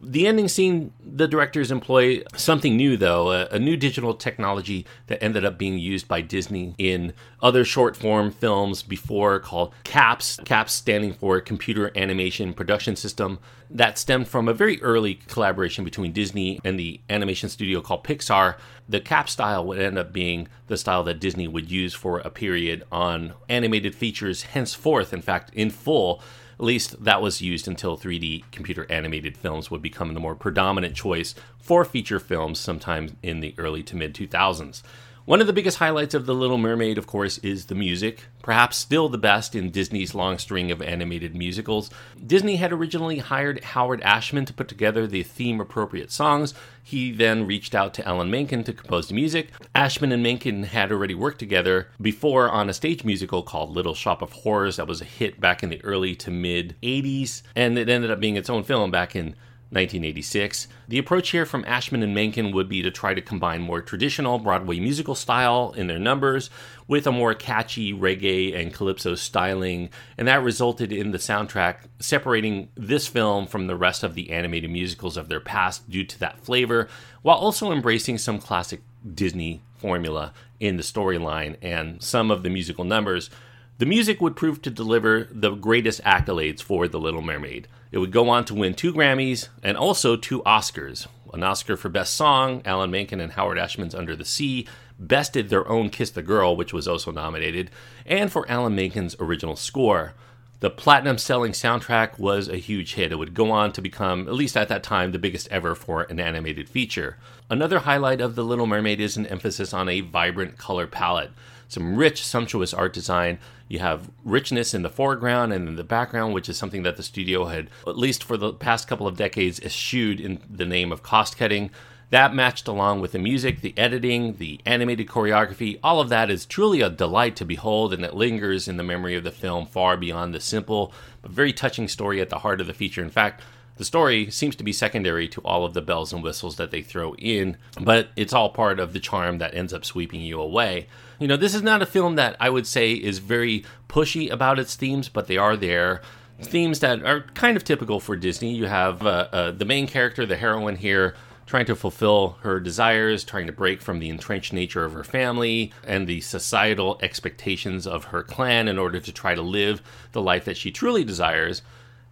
The 0.08 0.28
ending 0.28 0.48
scene, 0.48 0.94
the 1.04 1.28
directors 1.28 1.72
employ 1.72 2.22
something 2.36 2.78
new, 2.78 2.96
though, 2.96 3.32
a, 3.32 3.48
a, 3.48 3.58
new 3.58 3.76
digital 3.76 4.14
technology 4.14 4.86
that 5.08 5.24
ended 5.24 5.44
up 5.44 5.58
being 5.58 5.80
used 5.80 6.08
by 6.08 6.22
Disney 6.22 6.76
in 6.78 7.14
other 7.42 7.66
short 7.66 7.98
form 7.98 8.30
films 8.30 8.84
before 8.84 9.40
called 9.40 9.74
CAPS. 9.84 10.40
CAPS 10.46 10.74
standing 10.74 11.12
for 11.12 11.42
Computer 11.42 11.92
Animation 11.96 12.54
Production 12.54 12.96
System. 12.96 13.40
That 13.72 13.98
stemmed 13.98 14.28
from 14.28 14.48
a 14.48 14.54
very 14.54 14.80
early 14.84 15.16
collaboration 15.16 15.84
between 15.84 16.14
Disney 16.14 16.60
and 16.64 16.80
the 16.80 17.02
animation 17.10 17.50
studio 17.50 17.82
called 17.82 18.04
Pixar. 18.04 18.58
The 18.88 19.00
CAP 19.00 19.28
style 19.28 19.66
would 19.66 19.80
end 19.80 19.98
up 19.98 20.14
being 20.14 20.48
the 20.68 20.78
style 20.78 21.04
that 21.06 21.20
Disney 21.20 21.48
would 21.48 21.72
use 21.72 21.96
for 21.96 22.20
a 22.20 22.30
period 22.30 22.84
on 22.92 23.34
animated 23.50 23.96
features 23.96 24.44
henceforth, 24.44 25.14
in 25.14 25.24
fact, 25.24 25.52
in 25.56 25.72
full 25.72 26.22
at 26.58 26.66
least 26.66 27.04
that 27.04 27.22
was 27.22 27.42
used 27.42 27.68
until 27.68 27.98
3D 27.98 28.44
computer 28.52 28.86
animated 28.90 29.38
films 29.38 29.70
would 29.70 29.82
become 29.82 30.14
the 30.14 30.20
more 30.20 30.36
predominant 30.36 30.96
choice 30.96 31.36
for 31.60 31.84
feature 31.84 32.20
films 32.20 32.60
sometime 32.60 33.18
in 33.22 33.40
the 33.40 33.54
early 33.58 33.84
to 33.84 33.96
mid 33.96 34.14
2000s. 34.14 34.82
One 35.26 35.42
of 35.42 35.48
the 35.48 35.54
biggest 35.54 35.80
highlights 35.80 36.14
of 36.14 36.28
The 36.28 36.36
Little 36.36 36.60
Mermaid, 36.60 37.00
of 37.00 37.08
course, 37.08 37.40
is 37.40 37.66
the 37.66 37.74
music, 37.74 38.26
perhaps 38.44 38.78
still 38.78 39.10
the 39.10 39.18
best 39.18 39.56
in 39.56 39.72
Disney's 39.72 40.14
long 40.14 40.38
string 40.38 40.70
of 40.70 40.84
animated 40.84 41.36
musicals. 41.36 41.90
Disney 42.24 42.58
had 42.58 42.72
originally 42.72 43.18
hired 43.18 43.64
Howard 43.64 44.02
Ashman 44.02 44.46
to 44.46 44.54
put 44.54 44.68
together 44.68 45.08
the 45.08 45.24
theme 45.24 45.60
appropriate 45.60 46.12
songs. 46.12 46.54
He 46.84 47.12
then 47.12 47.48
reached 47.48 47.74
out 47.74 47.96
to 47.96 48.08
Alan 48.08 48.30
Menken 48.30 48.64
to 48.66 48.74
compose 48.74 49.08
the 49.08 49.16
music. 49.16 49.50
Ashman 49.74 50.12
and 50.12 50.22
Menken 50.22 50.62
had 50.62 50.92
already 50.92 51.16
worked 51.16 51.40
together 51.40 51.88
before 52.00 52.48
on 52.48 52.70
a 52.70 52.74
stage 52.74 53.04
musical 53.04 53.42
called 53.42 53.72
Little 53.72 53.96
Shop 53.96 54.22
of 54.22 54.32
Horrors 54.32 54.76
that 54.76 54.88
was 54.88 55.02
a 55.02 55.06
hit 55.06 55.42
back 55.42 55.64
in 55.64 55.70
the 55.70 55.84
early 55.84 56.14
to 56.18 56.30
mid 56.30 56.76
80s, 56.84 57.42
and 57.56 57.80
it 57.80 57.90
ended 57.90 58.12
up 58.12 58.20
being 58.20 58.36
its 58.36 58.52
own 58.52 58.62
film 58.62 58.92
back 58.92 59.16
in 59.16 59.36
1986. 59.72 60.68
The 60.88 61.00
approach 61.00 61.32
here 61.32 61.46
from 61.46 61.66
Ashman 61.66 62.04
and 62.04 62.14
Menken 62.14 62.52
would 62.52 62.70
be 62.70 62.82
to 62.82 62.92
try 62.92 63.14
to 63.14 63.22
combine 63.22 63.62
more 63.62 63.82
traditional 63.82 64.40
Broadway 64.40 64.80
musical 64.80 65.16
style 65.16 65.74
in 65.76 65.88
their 65.88 66.00
numbers 66.00 66.50
with 66.88 67.08
a 67.08 67.12
more 67.12 67.34
catchy 67.34 67.92
reggae 67.92 68.56
and 68.56 68.74
calypso 68.74 69.16
styling, 69.16 69.90
and 70.18 70.28
that 70.28 70.44
resulted 70.44 70.94
in 70.94 71.12
the 71.12 71.18
soundtrack 71.18 71.78
separating 72.00 72.70
this 72.76 73.08
film 73.08 73.48
from 73.48 73.68
the 73.68 73.76
rest 73.76 74.04
of 74.04 74.14
the 74.14 74.32
animated 74.32 74.70
musicals 74.70 75.18
of 75.18 75.30
their 75.30 75.40
past 75.40 75.90
due 75.90 76.04
to 76.04 76.20
that 76.20 76.40
flavor, 76.40 76.88
while 77.24 77.38
also 77.38 77.72
embracing 77.72 78.18
some 78.18 78.40
classic 78.40 78.82
Disney 79.14 79.62
formula 79.76 80.34
in 80.60 80.78
the 80.78 80.84
storyline 80.84 81.58
and 81.62 82.02
some 82.02 82.32
of 82.32 82.44
the 82.44 82.50
musical 82.50 82.86
numbers. 82.86 83.30
The 83.78 83.86
music 83.86 84.22
would 84.22 84.38
prove 84.38 84.62
to 84.62 84.70
deliver 84.70 85.28
the 85.30 85.52
greatest 85.52 86.02
accolades 86.04 86.62
for 86.62 86.88
The 86.88 87.00
Little 87.00 87.22
Mermaid. 87.22 87.68
It 87.92 87.98
would 87.98 88.14
go 88.14 88.30
on 88.30 88.46
to 88.46 88.56
win 88.56 88.74
two 88.74 88.94
Grammys 88.94 89.50
and 89.62 89.76
also 89.76 90.16
two 90.16 90.42
Oscars. 90.44 91.08
An 91.34 91.44
Oscar 91.44 91.76
for 91.76 91.90
Best 91.90 92.14
Song, 92.14 92.62
Alan 92.64 92.90
Menken 92.90 93.20
and 93.20 93.34
Howard 93.34 93.58
Ashman's 93.58 93.94
Under 93.94 94.16
the 94.16 94.24
Sea 94.24 94.66
bested 94.98 95.50
their 95.50 95.68
own 95.68 95.90
Kiss 95.90 96.10
the 96.10 96.22
Girl, 96.22 96.56
which 96.56 96.72
was 96.72 96.88
also 96.88 97.12
nominated, 97.12 97.70
and 98.06 98.32
for 98.32 98.50
Alan 98.50 98.76
Menken's 98.76 99.18
original 99.20 99.58
score. 99.58 100.14
The 100.62 100.70
platinum 100.70 101.18
selling 101.18 101.52
soundtrack 101.52 102.18
was 102.18 102.48
a 102.48 102.56
huge 102.56 102.94
hit. 102.94 103.12
It 103.12 103.18
would 103.18 103.34
go 103.34 103.52
on 103.52 103.74
to 103.74 103.82
become, 103.82 104.26
at 104.30 104.36
least 104.36 104.56
at 104.56 104.70
that 104.70 104.84
time, 104.84 105.12
the 105.12 105.20
biggest 105.20 105.50
ever 105.52 105.76
for 105.76 106.04
an 106.04 106.22
animated 106.22 106.70
feature. 106.70 107.18
Another 107.50 107.80
highlight 107.80 108.22
of 108.22 108.36
The 108.36 108.46
Little 108.46 108.68
Mermaid 108.68 109.02
is 109.02 109.18
an 109.18 109.28
emphasis 109.28 109.74
on 109.74 109.90
a 109.90 110.00
vibrant 110.00 110.58
color 110.58 110.88
palette. 110.88 111.32
Some 111.68 111.96
rich, 111.96 112.26
sumptuous 112.26 112.74
art 112.74 112.94
design. 112.94 113.40
You 113.68 113.80
have 113.80 114.10
richness 114.24 114.74
in 114.74 114.84
the 114.84 114.90
foreground 114.90 115.54
and 115.54 115.68
in 115.68 115.76
the 115.76 115.84
background, 115.84 116.34
which 116.34 116.50
is 116.50 116.58
something 116.58 116.84
that 116.84 116.98
the 116.98 117.04
studio 117.04 117.46
had, 117.46 117.70
at 117.88 117.98
least 117.98 118.24
for 118.24 118.38
the 118.38 118.54
past 118.54 118.88
couple 118.88 119.08
of 119.08 119.18
decades, 119.18 119.60
eschewed 119.60 120.20
in 120.20 120.40
the 120.50 120.66
name 120.66 120.92
of 120.92 121.04
cost 121.04 121.38
cutting. 121.38 121.72
That 122.12 122.36
matched 122.36 122.68
along 122.68 123.02
with 123.02 123.14
the 123.14 123.20
music, 123.20 123.62
the 123.62 123.74
editing, 123.78 124.36
the 124.36 124.60
animated 124.66 125.08
choreography, 125.08 125.80
all 125.84 126.00
of 126.00 126.10
that 126.10 126.30
is 126.30 126.46
truly 126.46 126.82
a 126.82 126.90
delight 126.90 127.36
to 127.38 127.46
behold 127.46 127.94
and 127.94 128.06
it 128.06 128.14
lingers 128.14 128.68
in 128.68 128.78
the 128.78 128.84
memory 128.84 129.16
of 129.16 129.24
the 129.24 129.32
film 129.32 129.66
far 129.66 129.98
beyond 129.98 130.34
the 130.34 130.40
simple 130.40 130.94
but 131.24 131.32
very 131.32 131.52
touching 131.52 131.88
story 131.88 132.22
at 132.22 132.30
the 132.30 132.40
heart 132.40 132.62
of 132.62 132.68
the 132.68 132.74
feature. 132.74 133.02
In 133.02 133.10
fact, 133.10 133.42
the 133.78 133.86
story 133.86 134.30
seems 134.30 134.56
to 134.56 134.64
be 134.64 134.72
secondary 134.72 135.28
to 135.30 135.42
all 135.42 135.66
of 135.66 135.74
the 135.74 135.82
bells 135.82 136.14
and 136.14 136.24
whistles 136.24 136.56
that 136.56 136.72
they 136.72 136.82
throw 136.82 137.16
in, 137.16 137.58
but 137.82 138.10
it's 138.16 138.34
all 138.34 138.50
part 138.50 138.80
of 138.80 138.94
the 138.94 139.00
charm 139.00 139.40
that 139.40 139.54
ends 139.54 139.74
up 139.74 139.84
sweeping 139.84 140.22
you 140.22 140.40
away. 140.40 140.88
You 141.20 141.28
know, 141.28 141.38
this 141.38 141.56
is 141.56 141.62
not 141.62 141.82
a 141.82 141.86
film 141.86 142.16
that 142.16 142.36
I 142.40 142.50
would 142.50 142.68
say 142.68 142.94
is 142.94 143.20
very 143.20 143.64
pushy 143.88 144.30
about 144.30 144.60
its 144.60 144.76
themes, 144.76 145.10
but 145.10 145.28
they 145.28 145.38
are 145.38 145.56
there 145.56 146.02
themes 146.42 146.80
that 146.82 147.04
are 147.04 147.22
kind 147.34 147.56
of 147.56 147.64
typical 147.64 148.00
for 148.00 148.16
Disney. 148.16 148.54
You 148.54 148.66
have 148.66 149.06
uh, 149.06 149.28
uh, 149.32 149.52
the 149.52 149.66
main 149.66 149.88
character, 149.88 150.26
the 150.26 150.36
heroine 150.36 150.76
here, 150.76 151.16
trying 151.46 151.66
to 151.66 151.76
fulfill 151.76 152.38
her 152.42 152.60
desires, 152.60 153.24
trying 153.24 153.48
to 153.48 153.54
break 153.54 153.82
from 153.82 154.00
the 154.00 154.10
entrenched 154.10 154.52
nature 154.52 154.84
of 154.84 154.94
her 154.94 155.04
family 155.04 155.72
and 155.86 156.08
the 156.08 156.22
societal 156.22 157.00
expectations 157.02 157.86
of 157.86 158.06
her 158.06 158.24
clan 158.24 158.68
in 158.68 158.78
order 158.80 159.00
to 159.00 159.12
try 159.12 159.36
to 159.36 159.42
live 159.42 159.82
the 160.12 160.22
life 160.22 160.46
that 160.46 160.58
she 160.58 160.72
truly 160.72 161.04
desires. 161.04 161.62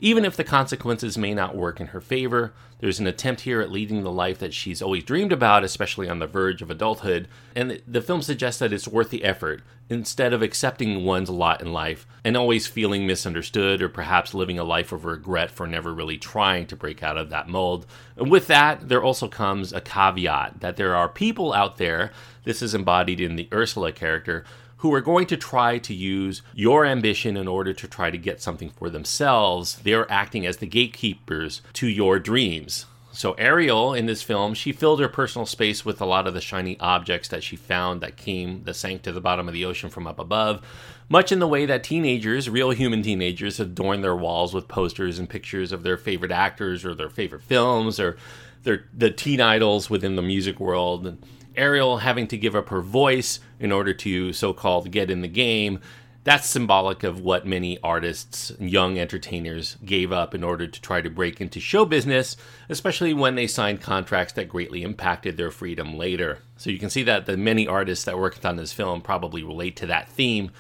Even 0.04 0.26
if 0.26 0.36
the 0.36 0.44
consequences 0.44 1.18
may 1.18 1.34
not 1.34 1.56
work 1.56 1.80
in 1.80 1.88
her 1.88 2.02
favor, 2.02 2.52
there's 2.80 3.00
an 3.00 3.08
attempt 3.08 3.40
here 3.42 3.62
at 3.62 3.72
leading 3.72 4.04
the 4.04 4.12
life 4.12 4.38
that 4.40 4.54
she's 4.54 4.82
always 4.82 5.06
dreamed 5.06 5.32
about, 5.32 5.64
especially 5.64 6.10
on 6.10 6.20
the 6.20 6.28
verge 6.28 6.62
of 6.62 6.70
adulthood. 6.70 7.30
And 7.56 7.82
the 7.88 8.02
film 8.02 8.22
suggests 8.22 8.60
that 8.60 8.74
it's 8.74 8.86
worth 8.86 9.12
the 9.12 9.24
effort 9.24 9.62
instead 9.90 10.34
of 10.34 10.42
accepting 10.42 11.06
one's 11.06 11.30
lot 11.30 11.62
in 11.62 11.72
life 11.72 12.06
and 12.26 12.36
always 12.36 12.68
feeling 12.68 13.08
misunderstood 13.08 13.82
or 13.82 13.88
perhaps 13.88 14.34
living 14.34 14.60
a 14.60 14.66
life 14.66 14.92
of 14.92 15.06
regret 15.06 15.50
for 15.50 15.68
never 15.68 15.94
really 15.94 16.18
trying 16.18 16.68
to 16.68 16.76
break 16.76 17.02
out 17.02 17.18
of 17.18 17.30
that 17.30 17.48
mold. 17.48 17.86
And 18.18 18.30
with 18.30 18.48
that, 18.48 18.90
there 18.90 19.04
also 19.04 19.30
comes 19.30 19.72
a 19.72 19.80
caveat 19.80 20.60
that 20.60 20.76
there 20.76 20.98
are 20.98 21.08
people 21.08 21.54
out 21.54 21.78
there, 21.78 22.12
this 22.44 22.62
is 22.62 22.76
embodied 22.76 23.22
in 23.22 23.38
the 23.38 23.48
Ursula 23.54 23.94
character, 23.94 24.44
who 24.84 24.94
are 24.94 25.00
going 25.00 25.26
to 25.26 25.38
try 25.38 25.78
to 25.78 25.94
use 25.94 26.42
your 26.54 26.86
ambition 26.86 27.38
in 27.38 27.48
order 27.48 27.72
to 27.72 27.88
try 27.88 28.12
to 28.12 28.18
get 28.18 28.42
something 28.42 28.70
for 28.70 28.90
themselves. 28.90 29.78
They're 29.78 30.12
acting 30.12 30.46
as 30.46 30.58
the 30.58 30.68
gatekeepers 30.68 31.62
to 31.76 31.88
your 31.88 32.20
dreams. 32.20 32.86
So, 33.14 33.32
Ariel 33.38 33.94
in 33.94 34.08
this 34.08 34.24
film, 34.24 34.54
she 34.54 34.74
filled 34.74 35.00
her 35.00 35.08
personal 35.08 35.46
space 35.46 35.86
with 35.86 36.02
a 36.02 36.06
lot 36.06 36.28
of 36.28 36.34
the 36.34 36.42
shiny 36.42 36.78
objects 36.82 37.30
that 37.30 37.44
she 37.44 37.56
found 37.56 38.02
that 38.02 38.18
came, 38.18 38.66
that 38.66 38.74
sank 38.74 39.04
to 39.04 39.14
the 39.14 39.22
bottom 39.22 39.48
of 39.48 39.54
the 39.54 39.64
ocean 39.64 39.90
from 39.90 40.06
up 40.06 40.20
above. 40.20 40.62
Much 41.08 41.32
in 41.32 41.40
the 41.40 41.48
way 41.48 41.66
that 41.66 41.86
teenagers, 41.86 42.50
real 42.50 42.72
human 42.72 43.02
teenagers, 43.02 43.62
adorn 43.62 44.02
their 44.02 44.18
walls 44.18 44.54
with 44.54 44.68
posters 44.68 45.18
and 45.18 45.30
pictures 45.30 45.72
of 45.72 45.84
their 45.84 45.96
favorite 45.96 46.32
actors 46.32 46.84
or 46.84 46.94
their 46.94 47.10
favorite 47.10 47.44
films 47.44 48.02
or 48.02 48.18
their 48.64 48.84
the 48.94 49.12
teen 49.12 49.40
idols 49.40 49.90
within 49.90 50.18
the 50.18 50.22
music 50.22 50.60
world. 50.60 51.18
Ariel 51.56 51.98
having 51.98 52.28
to 52.28 52.38
give 52.38 52.56
up 52.56 52.70
her 52.70 52.82
voice 52.82 53.40
in 53.60 53.72
order 53.72 53.94
to 53.94 54.34
so 54.34 54.54
called 54.54 54.92
get 54.92 55.10
in 55.12 55.22
the 55.22 55.28
game. 55.28 55.80
That's 56.24 56.48
symbolic 56.48 57.04
of 57.04 57.20
what 57.20 57.46
many 57.46 57.78
artists, 57.84 58.54
young 58.58 58.98
entertainers, 58.98 59.76
gave 59.84 60.14
up 60.14 60.34
in 60.34 60.42
order 60.42 60.68
to 60.68 60.82
try 60.82 61.02
to 61.02 61.10
break 61.10 61.42
into 61.42 61.60
show 61.60 61.84
business, 61.84 62.38
especially 62.70 63.14
when 63.14 63.36
they 63.36 63.46
signed 63.46 63.82
contracts 63.82 64.32
that 64.34 64.48
greatly 64.48 64.84
impacted 64.84 65.36
their 65.36 65.52
freedom 65.52 65.98
later. 65.98 66.40
So 66.56 66.70
you 66.70 66.80
can 66.80 66.90
see 66.90 67.04
that 67.04 67.26
the 67.26 67.36
many 67.36 67.68
artists 67.68 68.06
that 68.06 68.18
worked 68.18 68.46
on 68.46 68.56
this 68.56 68.72
film 68.72 69.02
probably 69.02 69.44
relate 69.44 69.76
to 69.78 69.86
that 69.88 70.08
theme. 70.08 70.52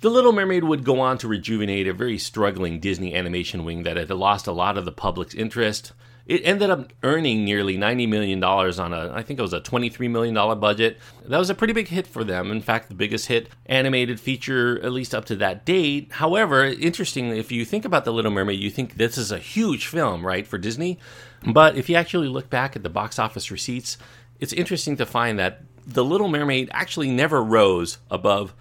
The 0.00 0.10
Little 0.10 0.32
Mermaid 0.32 0.64
would 0.64 0.84
go 0.84 1.00
on 1.00 1.16
to 1.18 1.28
rejuvenate 1.28 1.88
a 1.88 1.94
very 1.94 2.18
struggling 2.18 2.78
Disney 2.78 3.14
animation 3.14 3.64
wing 3.64 3.84
that 3.84 3.96
had 3.96 4.10
lost 4.10 4.46
a 4.46 4.52
lot 4.52 4.76
of 4.76 4.84
the 4.84 4.92
public's 4.92 5.34
interest. 5.34 5.92
It 6.26 6.42
ended 6.44 6.70
up 6.70 6.92
earning 7.04 7.44
nearly 7.44 7.78
$90 7.78 8.08
million 8.08 8.42
on 8.42 8.92
a, 8.92 9.12
I 9.14 9.22
think 9.22 9.38
it 9.38 9.42
was 9.42 9.52
a 9.52 9.60
$23 9.60 10.10
million 10.10 10.34
budget. 10.58 10.98
That 11.24 11.38
was 11.38 11.50
a 11.50 11.54
pretty 11.54 11.72
big 11.72 11.88
hit 11.88 12.06
for 12.06 12.24
them. 12.24 12.50
In 12.50 12.60
fact, 12.60 12.88
the 12.88 12.94
biggest 12.94 13.26
hit 13.26 13.48
animated 13.66 14.18
feature, 14.18 14.80
at 14.82 14.92
least 14.92 15.14
up 15.14 15.24
to 15.26 15.36
that 15.36 15.64
date. 15.64 16.12
However, 16.12 16.64
interestingly, 16.64 17.38
if 17.38 17.52
you 17.52 17.64
think 17.64 17.84
about 17.84 18.04
The 18.04 18.12
Little 18.12 18.32
Mermaid, 18.32 18.58
you 18.58 18.70
think 18.70 18.94
this 18.94 19.16
is 19.16 19.30
a 19.30 19.38
huge 19.38 19.86
film, 19.86 20.26
right, 20.26 20.46
for 20.46 20.58
Disney. 20.58 20.98
But 21.46 21.76
if 21.76 21.88
you 21.88 21.94
actually 21.94 22.28
look 22.28 22.50
back 22.50 22.74
at 22.74 22.82
the 22.82 22.90
box 22.90 23.20
office 23.20 23.52
receipts, 23.52 23.96
it's 24.40 24.52
interesting 24.52 24.96
to 24.96 25.06
find 25.06 25.38
that 25.38 25.62
The 25.86 26.04
Little 26.04 26.28
Mermaid 26.28 26.70
actually 26.72 27.10
never 27.10 27.40
rose 27.40 27.98
above 28.10 28.52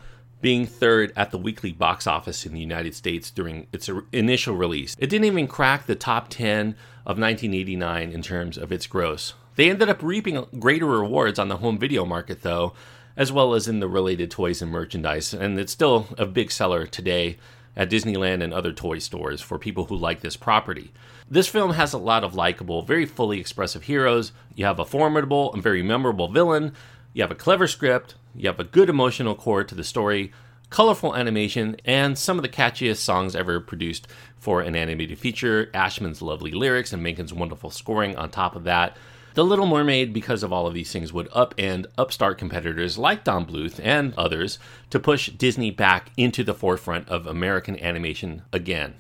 being 0.42 0.68
third 0.68 1.12
at 1.16 1.32
the 1.32 1.40
weekly 1.40 1.72
box 1.72 2.06
office 2.06 2.46
in 2.46 2.54
the 2.54 2.60
United 2.60 2.94
States 2.94 3.32
during 3.32 3.66
its 3.72 3.90
initial 4.12 4.56
release. 4.56 4.96
It 5.00 5.10
didn't 5.10 5.26
even 5.26 5.48
crack 5.48 5.88
the 5.88 5.96
top 5.96 6.28
10 6.30 6.76
of 7.06 7.20
1989 7.20 8.12
in 8.12 8.22
terms 8.22 8.58
of 8.58 8.72
its 8.72 8.88
gross. 8.88 9.34
They 9.56 9.70
ended 9.70 9.90
up 9.90 10.02
reaping 10.02 10.46
greater 10.60 10.88
rewards 10.88 11.40
on 11.40 11.48
the 11.48 11.58
home 11.58 11.78
video 11.78 12.06
market, 12.06 12.42
though, 12.42 12.74
as 13.16 13.32
well 13.32 13.54
as 13.54 13.68
in 13.68 13.80
the 13.80 13.88
related 13.88 14.32
toys 14.32 14.62
and 14.62 14.72
merchandise, 14.72 15.34
and 15.34 15.60
it's 15.60 15.72
still 15.72 16.08
a 16.18 16.26
big 16.26 16.52
seller 16.52 16.86
today 16.86 17.38
at 17.76 17.90
Disneyland 17.90 18.44
and 18.44 18.54
other 18.54 18.74
toy 18.74 19.00
stores 19.00 19.42
for 19.42 19.60
people 19.60 19.86
who 19.86 19.96
like 19.96 20.22
this 20.22 20.38
property. 20.38 20.92
This 21.30 21.48
film 21.48 21.72
has 21.72 21.94
a 21.94 21.98
lot 21.98 22.24
of 22.24 22.36
likable, 22.36 22.82
very 22.82 23.06
fully 23.06 23.40
expressive 23.40 23.84
heroes. 23.84 24.32
You 24.56 24.66
have 24.66 24.80
a 24.80 24.86
formidable 24.86 25.54
and 25.54 25.64
very 25.64 25.82
memorable 25.82 26.28
villain. 26.28 26.74
You 27.14 27.24
have 27.24 27.32
a 27.32 27.36
clever 27.36 27.68
script. 27.68 28.16
You 28.36 28.48
have 28.48 28.60
a 28.60 28.66
good 28.66 28.90
emotional 28.90 29.36
core 29.36 29.64
to 29.64 29.76
the 29.76 29.84
story, 29.84 30.32
colorful 30.70 31.16
animation, 31.16 31.78
and 31.86 32.18
some 32.18 32.38
of 32.38 32.44
the 32.44 32.50
catchiest 32.50 32.98
songs 32.98 33.36
ever 33.36 33.60
produced 33.60 34.08
for 34.38 34.62
an 34.62 34.76
animated 34.76 35.18
feature. 35.18 35.70
Ashman's 35.74 36.22
lovely 36.22 36.52
lyrics 36.52 36.94
and 36.94 37.02
Menken's 37.02 37.34
wonderful 37.34 37.70
scoring 37.70 38.16
on 38.16 38.30
top 38.30 38.56
of 38.56 38.64
that. 38.66 38.96
The 39.36 39.44
Little 39.44 39.66
Mermaid, 39.66 40.14
because 40.14 40.44
of 40.44 40.54
all 40.54 40.66
of 40.66 40.74
these 40.74 40.94
things, 40.94 41.12
would 41.12 41.30
upend 41.32 41.88
upstart 41.98 42.38
competitors 42.38 42.98
like 42.98 43.26
Don 43.26 43.46
Bluth 43.46 43.82
and 43.84 44.14
others 44.14 44.60
to 44.92 45.00
push 45.00 45.30
Disney 45.30 45.72
back 45.72 46.10
into 46.16 46.42
the 46.42 46.54
forefront 46.54 47.10
of 47.10 47.28
American 47.28 47.78
animation 47.82 48.44
again. 48.54 48.96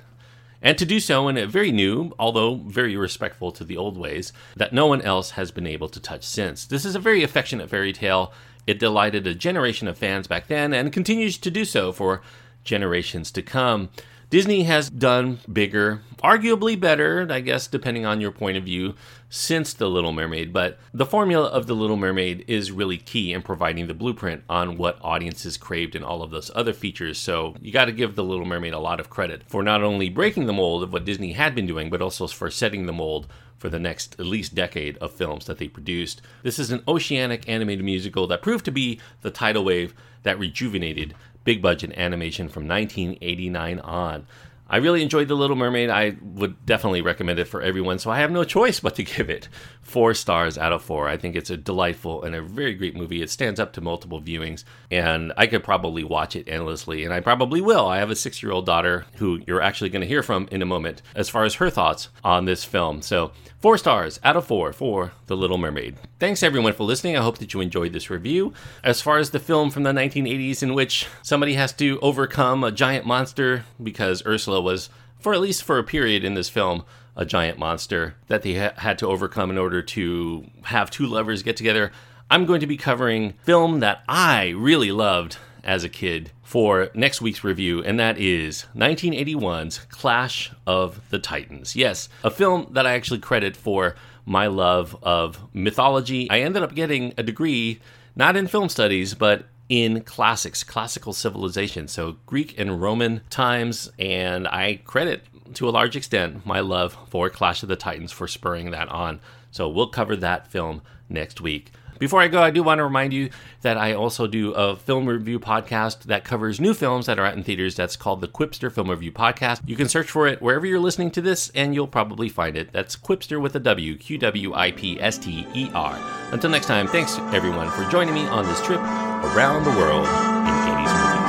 And 0.61 0.77
to 0.77 0.85
do 0.85 0.99
so 0.99 1.27
in 1.27 1.37
a 1.37 1.45
very 1.45 1.71
new, 1.71 2.11
although 2.19 2.55
very 2.55 2.97
respectful 2.97 3.51
to 3.53 3.63
the 3.63 3.77
old 3.77 3.97
ways, 3.97 4.33
that 4.57 4.73
no 4.73 4.87
one 4.87 5.01
else 5.03 5.31
has 5.31 5.51
been 5.51 5.67
able 5.67 5.87
to 5.89 5.99
touch 5.99 6.23
since. 6.23 6.65
This 6.65 6.83
is 6.83 6.95
a 6.95 6.99
very 6.99 7.23
affectionate 7.23 7.69
fairy 7.69 7.93
tale 7.93 8.33
it 8.67 8.79
delighted 8.79 9.27
a 9.27 9.35
generation 9.35 9.87
of 9.87 9.97
fans 9.97 10.27
back 10.27 10.47
then 10.47 10.73
and 10.73 10.91
continues 10.93 11.37
to 11.37 11.51
do 11.51 11.65
so 11.65 11.91
for 11.91 12.21
generations 12.63 13.31
to 13.31 13.41
come. 13.41 13.89
Disney 14.35 14.63
has 14.63 14.89
done 14.89 15.39
bigger, 15.49 16.01
arguably 16.21 16.77
better, 16.77 17.25
I 17.29 17.39
guess, 17.39 17.67
depending 17.67 18.05
on 18.05 18.19
your 18.19 18.31
point 18.31 18.57
of 18.57 18.65
view, 18.65 18.95
since 19.29 19.73
The 19.73 19.89
Little 19.89 20.11
Mermaid. 20.11 20.51
But 20.51 20.77
the 20.93 21.05
formula 21.05 21.47
of 21.47 21.67
The 21.67 21.73
Little 21.73 21.95
Mermaid 21.95 22.43
is 22.45 22.69
really 22.69 22.97
key 22.97 23.31
in 23.31 23.43
providing 23.43 23.87
the 23.87 23.93
blueprint 23.93 24.43
on 24.49 24.75
what 24.75 24.99
audiences 25.01 25.55
craved 25.55 25.95
in 25.95 26.03
all 26.03 26.21
of 26.21 26.31
those 26.31 26.51
other 26.53 26.73
features. 26.73 27.17
So 27.17 27.55
you 27.61 27.71
got 27.71 27.85
to 27.85 27.93
give 27.93 28.15
The 28.15 28.25
Little 28.25 28.43
Mermaid 28.43 28.73
a 28.73 28.79
lot 28.79 28.99
of 28.99 29.09
credit 29.09 29.43
for 29.47 29.63
not 29.63 29.83
only 29.83 30.09
breaking 30.09 30.47
the 30.47 30.51
mold 30.51 30.83
of 30.83 30.91
what 30.91 31.05
Disney 31.05 31.31
had 31.31 31.55
been 31.55 31.65
doing, 31.65 31.89
but 31.89 32.01
also 32.01 32.27
for 32.27 32.51
setting 32.51 32.87
the 32.87 32.91
mold 32.91 33.27
for 33.55 33.69
the 33.69 33.79
next 33.79 34.19
at 34.19 34.25
least 34.25 34.53
decade 34.53 34.97
of 34.97 35.13
films 35.13 35.45
that 35.45 35.59
they 35.59 35.69
produced. 35.69 36.21
This 36.43 36.59
is 36.59 36.71
an 36.71 36.83
oceanic 36.89 37.47
animated 37.47 37.85
musical 37.85 38.27
that 38.27 38.41
proved 38.41 38.65
to 38.65 38.71
be 38.71 38.99
the 39.21 39.31
tidal 39.31 39.63
wave 39.63 39.93
that 40.23 40.37
rejuvenated 40.37 41.15
big 41.45 41.61
budget 41.61 41.93
animation 41.95 42.49
from 42.49 42.67
1989 42.67 43.79
on. 43.79 44.27
I 44.67 44.77
really 44.77 45.03
enjoyed 45.03 45.27
The 45.27 45.35
Little 45.35 45.55
Mermaid. 45.55 45.89
I 45.89 46.17
would 46.21 46.65
definitely 46.65 47.01
recommend 47.01 47.39
it 47.39 47.47
for 47.47 47.61
everyone, 47.61 47.99
so 47.99 48.09
I 48.09 48.19
have 48.19 48.31
no 48.31 48.43
choice 48.43 48.79
but 48.79 48.95
to 48.95 49.03
give 49.15 49.29
it 49.29 49.47
four 49.85 50.15
stars 50.15 50.57
out 50.57 50.73
of 50.73 50.81
four. 50.81 51.07
I 51.07 51.15
think 51.15 51.35
it's 51.35 51.51
a 51.51 51.57
delightful 51.57 52.23
and 52.23 52.35
a 52.35 52.41
very 52.41 52.73
great 52.73 52.95
movie. 52.95 53.21
It 53.21 53.29
stands 53.29 53.59
up 53.59 53.71
to 53.73 53.81
multiple 53.81 54.19
viewings, 54.19 54.63
and 54.89 55.31
I 55.37 55.45
could 55.45 55.63
probably 55.63 56.03
watch 56.03 56.35
it 56.35 56.49
endlessly, 56.49 57.05
and 57.05 57.13
I 57.13 57.19
probably 57.19 57.61
will. 57.61 57.85
I 57.85 57.99
have 57.99 58.09
a 58.09 58.15
six 58.15 58.41
year 58.41 58.51
old 58.51 58.65
daughter 58.65 59.05
who 59.17 59.41
you're 59.45 59.61
actually 59.61 59.91
going 59.91 60.01
to 60.01 60.07
hear 60.07 60.23
from 60.23 60.49
in 60.51 60.63
a 60.63 60.65
moment 60.65 61.03
as 61.15 61.29
far 61.29 61.45
as 61.45 61.55
her 61.55 61.69
thoughts 61.69 62.09
on 62.23 62.45
this 62.45 62.65
film. 62.65 63.03
So, 63.03 63.31
four 63.59 63.77
stars 63.77 64.19
out 64.23 64.35
of 64.35 64.47
four 64.47 64.73
for 64.73 65.13
The 65.27 65.37
Little 65.37 65.59
Mermaid. 65.59 65.97
Thanks 66.19 66.41
everyone 66.41 66.73
for 66.73 66.83
listening. 66.83 67.15
I 67.15 67.21
hope 67.21 67.37
that 67.37 67.53
you 67.53 67.61
enjoyed 67.61 67.93
this 67.93 68.09
review. 68.09 68.53
As 68.83 69.01
far 69.01 69.19
as 69.19 69.29
the 69.29 69.39
film 69.39 69.69
from 69.69 69.83
the 69.83 69.93
1980s, 69.93 70.63
in 70.63 70.73
which 70.73 71.07
somebody 71.21 71.53
has 71.53 71.71
to 71.73 71.99
overcome 71.99 72.63
a 72.63 72.71
giant 72.71 73.05
monster 73.05 73.65
because 73.81 74.25
Ursula 74.25 74.61
was, 74.61 74.89
for 75.19 75.35
at 75.35 75.41
least 75.41 75.63
for 75.63 75.77
a 75.77 75.83
period 75.83 76.23
in 76.23 76.33
this 76.33 76.49
film, 76.49 76.83
a 77.15 77.25
giant 77.25 77.57
monster 77.57 78.15
that 78.27 78.41
they 78.41 78.55
ha- 78.55 78.73
had 78.77 78.97
to 78.99 79.07
overcome 79.07 79.49
in 79.49 79.57
order 79.57 79.81
to 79.81 80.45
have 80.63 80.91
two 80.91 81.05
lovers 81.05 81.43
get 81.43 81.55
together. 81.57 81.91
I'm 82.29 82.45
going 82.45 82.59
to 82.61 82.67
be 82.67 82.77
covering 82.77 83.33
film 83.43 83.79
that 83.81 84.03
I 84.07 84.49
really 84.49 84.91
loved 84.91 85.37
as 85.63 85.83
a 85.83 85.89
kid 85.89 86.31
for 86.43 86.89
next 86.93 87.21
week's 87.21 87.43
review, 87.43 87.83
and 87.83 87.99
that 87.99 88.17
is 88.19 88.65
1981's 88.75 89.79
Clash 89.89 90.51
of 90.67 91.01
the 91.09 91.19
Titans. 91.19 91.75
Yes, 91.75 92.07
a 92.23 92.29
film 92.29 92.67
that 92.71 92.85
I 92.85 92.93
actually 92.93 93.19
credit 93.19 93.57
for 93.57 93.95
my 94.25 94.47
love 94.47 94.95
of 95.03 95.39
mythology. 95.53 96.29
I 96.29 96.39
ended 96.39 96.63
up 96.63 96.75
getting 96.75 97.13
a 97.17 97.23
degree 97.23 97.79
not 98.15 98.37
in 98.37 98.47
film 98.47 98.69
studies, 98.69 99.13
but 99.13 99.45
in 99.69 100.01
classics, 100.01 100.63
classical 100.63 101.13
civilization. 101.13 101.87
So 101.87 102.17
Greek 102.25 102.57
and 102.59 102.81
Roman 102.81 103.21
times, 103.29 103.91
and 103.97 104.47
I 104.47 104.81
credit 104.85 105.23
to 105.55 105.69
a 105.69 105.71
large 105.71 105.95
extent 105.95 106.45
my 106.45 106.59
love 106.59 106.97
for 107.09 107.29
Clash 107.29 107.63
of 107.63 107.69
the 107.69 107.75
Titans 107.75 108.11
for 108.11 108.27
spurring 108.27 108.71
that 108.71 108.89
on. 108.89 109.19
So 109.51 109.69
we'll 109.69 109.87
cover 109.87 110.15
that 110.17 110.47
film 110.47 110.81
next 111.09 111.39
week. 111.41 111.71
Before 111.97 112.21
I 112.21 112.27
go, 112.27 112.41
I 112.41 112.51
do 112.51 112.61
want 112.61 112.79
to 112.79 112.83
remind 112.83 113.13
you 113.13 113.29
that 113.61 113.77
I 113.77 113.93
also 113.93 114.27
do 114.27 114.51
a 114.51 114.75
film 114.75 115.07
review 115.07 115.39
podcast 115.39 116.03
that 116.03 116.25
covers 116.25 116.59
new 116.59 116.73
films 116.73 117.05
that 117.05 117.17
are 117.17 117.25
out 117.25 117.37
in 117.37 117.43
theaters. 117.43 117.75
That's 117.75 117.95
called 117.95 118.19
the 118.19 118.27
Qwipster 118.27 118.69
Film 118.69 118.89
Review 118.89 119.13
Podcast. 119.13 119.61
You 119.65 119.77
can 119.77 119.87
search 119.87 120.11
for 120.11 120.27
it 120.27 120.41
wherever 120.41 120.65
you're 120.65 120.79
listening 120.79 121.09
to 121.11 121.21
this, 121.21 121.49
and 121.55 121.73
you'll 121.73 121.87
probably 121.87 122.27
find 122.27 122.57
it. 122.57 122.73
That's 122.73 122.97
Qwipster 122.97 123.41
with 123.41 123.55
a 123.55 123.61
W, 123.61 123.95
Q 123.95 124.17
W 124.17 124.53
I 124.53 124.71
P 124.71 124.99
S 124.99 125.17
T 125.17 125.47
E 125.53 125.71
R. 125.73 125.97
Until 126.31 126.49
next 126.49 126.65
time, 126.65 126.87
thanks 126.87 127.17
everyone 127.31 127.71
for 127.71 127.89
joining 127.89 128.13
me 128.13 128.27
on 128.27 128.45
this 128.45 128.61
trip 128.61 128.81
around 129.25 129.63
the 129.63 129.71
world 129.71 130.05
in 130.05 130.11
80s 130.11 130.93
movies. 131.01 131.25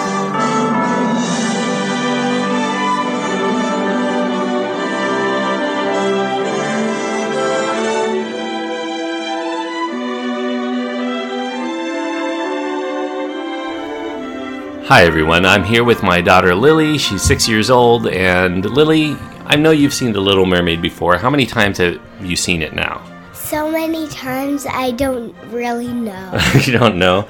Hi 14.88 15.02
everyone, 15.04 15.44
I'm 15.44 15.64
here 15.64 15.82
with 15.82 16.02
my 16.02 16.20
daughter 16.20 16.54
Lily. 16.54 16.98
She's 16.98 17.22
six 17.22 17.48
years 17.48 17.70
old, 17.70 18.06
and 18.06 18.64
Lily, 18.64 19.16
I 19.46 19.56
know 19.56 19.70
you've 19.72 19.94
seen 19.94 20.12
The 20.12 20.20
Little 20.20 20.46
Mermaid 20.46 20.80
before. 20.80 21.16
How 21.18 21.30
many 21.30 21.46
times 21.46 21.78
have 21.78 22.00
you 22.20 22.36
seen 22.36 22.62
it 22.62 22.72
now? 22.72 23.02
So 23.32 23.70
many 23.70 24.06
times 24.08 24.66
I 24.66 24.90
don't 24.92 25.34
really 25.52 25.92
know. 25.92 26.38
you 26.64 26.72
don't 26.72 26.98
know? 26.98 27.26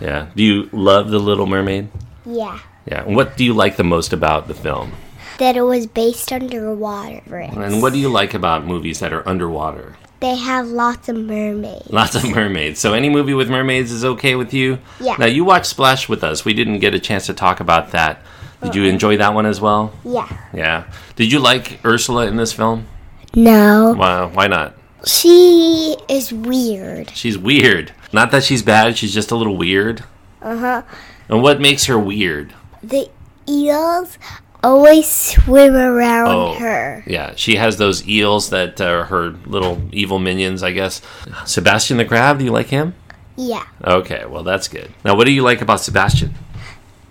Yeah. 0.00 0.28
Do 0.34 0.42
you 0.42 0.68
love 0.72 1.10
The 1.10 1.18
Little 1.18 1.46
Mermaid? 1.46 1.88
yeah. 2.24 2.58
Yeah. 2.86 3.04
And 3.04 3.14
what 3.14 3.36
do 3.36 3.44
you 3.44 3.52
like 3.52 3.76
the 3.76 3.84
most 3.84 4.12
about 4.12 4.48
the 4.48 4.54
film? 4.54 4.92
That 5.38 5.54
it 5.56 5.62
was 5.62 5.86
based 5.86 6.32
underwater. 6.32 7.36
And 7.36 7.82
what 7.82 7.92
do 7.92 7.98
you 7.98 8.08
like 8.08 8.34
about 8.34 8.64
movies 8.64 9.00
that 9.00 9.12
are 9.12 9.26
underwater? 9.28 9.96
They 10.20 10.34
have 10.34 10.66
lots 10.68 11.08
of 11.08 11.16
mermaids. 11.16 11.90
Lots 11.90 12.14
of 12.14 12.24
mermaids. 12.30 12.80
So 12.80 12.92
any 12.94 13.08
movie 13.08 13.34
with 13.34 13.48
mermaids 13.50 13.92
is 13.92 14.04
okay 14.04 14.34
with 14.34 14.52
you? 14.54 14.78
Yeah. 14.98 15.16
Now 15.18 15.26
you 15.26 15.44
watched 15.44 15.66
Splash 15.66 16.08
with 16.08 16.24
us. 16.24 16.44
We 16.44 16.52
didn't 16.54 16.78
get 16.80 16.94
a 16.94 16.98
chance 16.98 17.26
to 17.26 17.34
talk 17.34 17.60
about 17.60 17.92
that. 17.92 18.22
Did 18.62 18.74
you 18.74 18.84
enjoy 18.84 19.16
that 19.18 19.32
one 19.34 19.46
as 19.46 19.60
well? 19.60 19.92
Yeah. 20.04 20.28
Yeah. 20.52 20.84
Did 21.16 21.30
you 21.32 21.38
like 21.38 21.80
Ursula 21.84 22.26
in 22.26 22.36
this 22.36 22.52
film? 22.52 22.86
No. 23.34 23.94
Why, 23.96 24.24
why 24.24 24.46
not? 24.46 24.74
She 25.06 25.96
is 26.08 26.32
weird. 26.32 27.10
She's 27.10 27.38
weird. 27.38 27.92
Not 28.12 28.30
that 28.32 28.44
she's 28.44 28.62
bad, 28.62 28.96
she's 28.98 29.14
just 29.14 29.30
a 29.30 29.36
little 29.36 29.56
weird. 29.56 30.04
Uh 30.42 30.56
huh. 30.56 30.82
And 31.28 31.42
what 31.42 31.60
makes 31.60 31.84
her 31.86 31.98
weird? 31.98 32.54
The 32.82 33.08
eels 33.48 34.18
always 34.62 35.08
swim 35.10 35.74
around 35.74 36.28
Oh. 36.28 36.54
her. 36.54 37.02
Yeah, 37.06 37.34
she 37.36 37.56
has 37.56 37.76
those 37.76 38.06
eels 38.08 38.50
that 38.50 38.80
are 38.80 39.04
her 39.04 39.30
little 39.46 39.80
evil 39.92 40.18
minions, 40.18 40.62
I 40.62 40.72
guess. 40.72 41.00
Sebastian 41.46 41.96
the 41.98 42.04
Crab, 42.04 42.38
do 42.38 42.44
you 42.44 42.50
like 42.52 42.66
him? 42.68 42.94
Yeah. 43.36 43.64
Okay, 43.84 44.24
well, 44.26 44.42
that's 44.42 44.68
good. 44.68 44.90
Now, 45.04 45.14
what 45.16 45.24
do 45.26 45.32
you 45.32 45.42
like 45.42 45.60
about 45.62 45.80
Sebastian? 45.80 46.34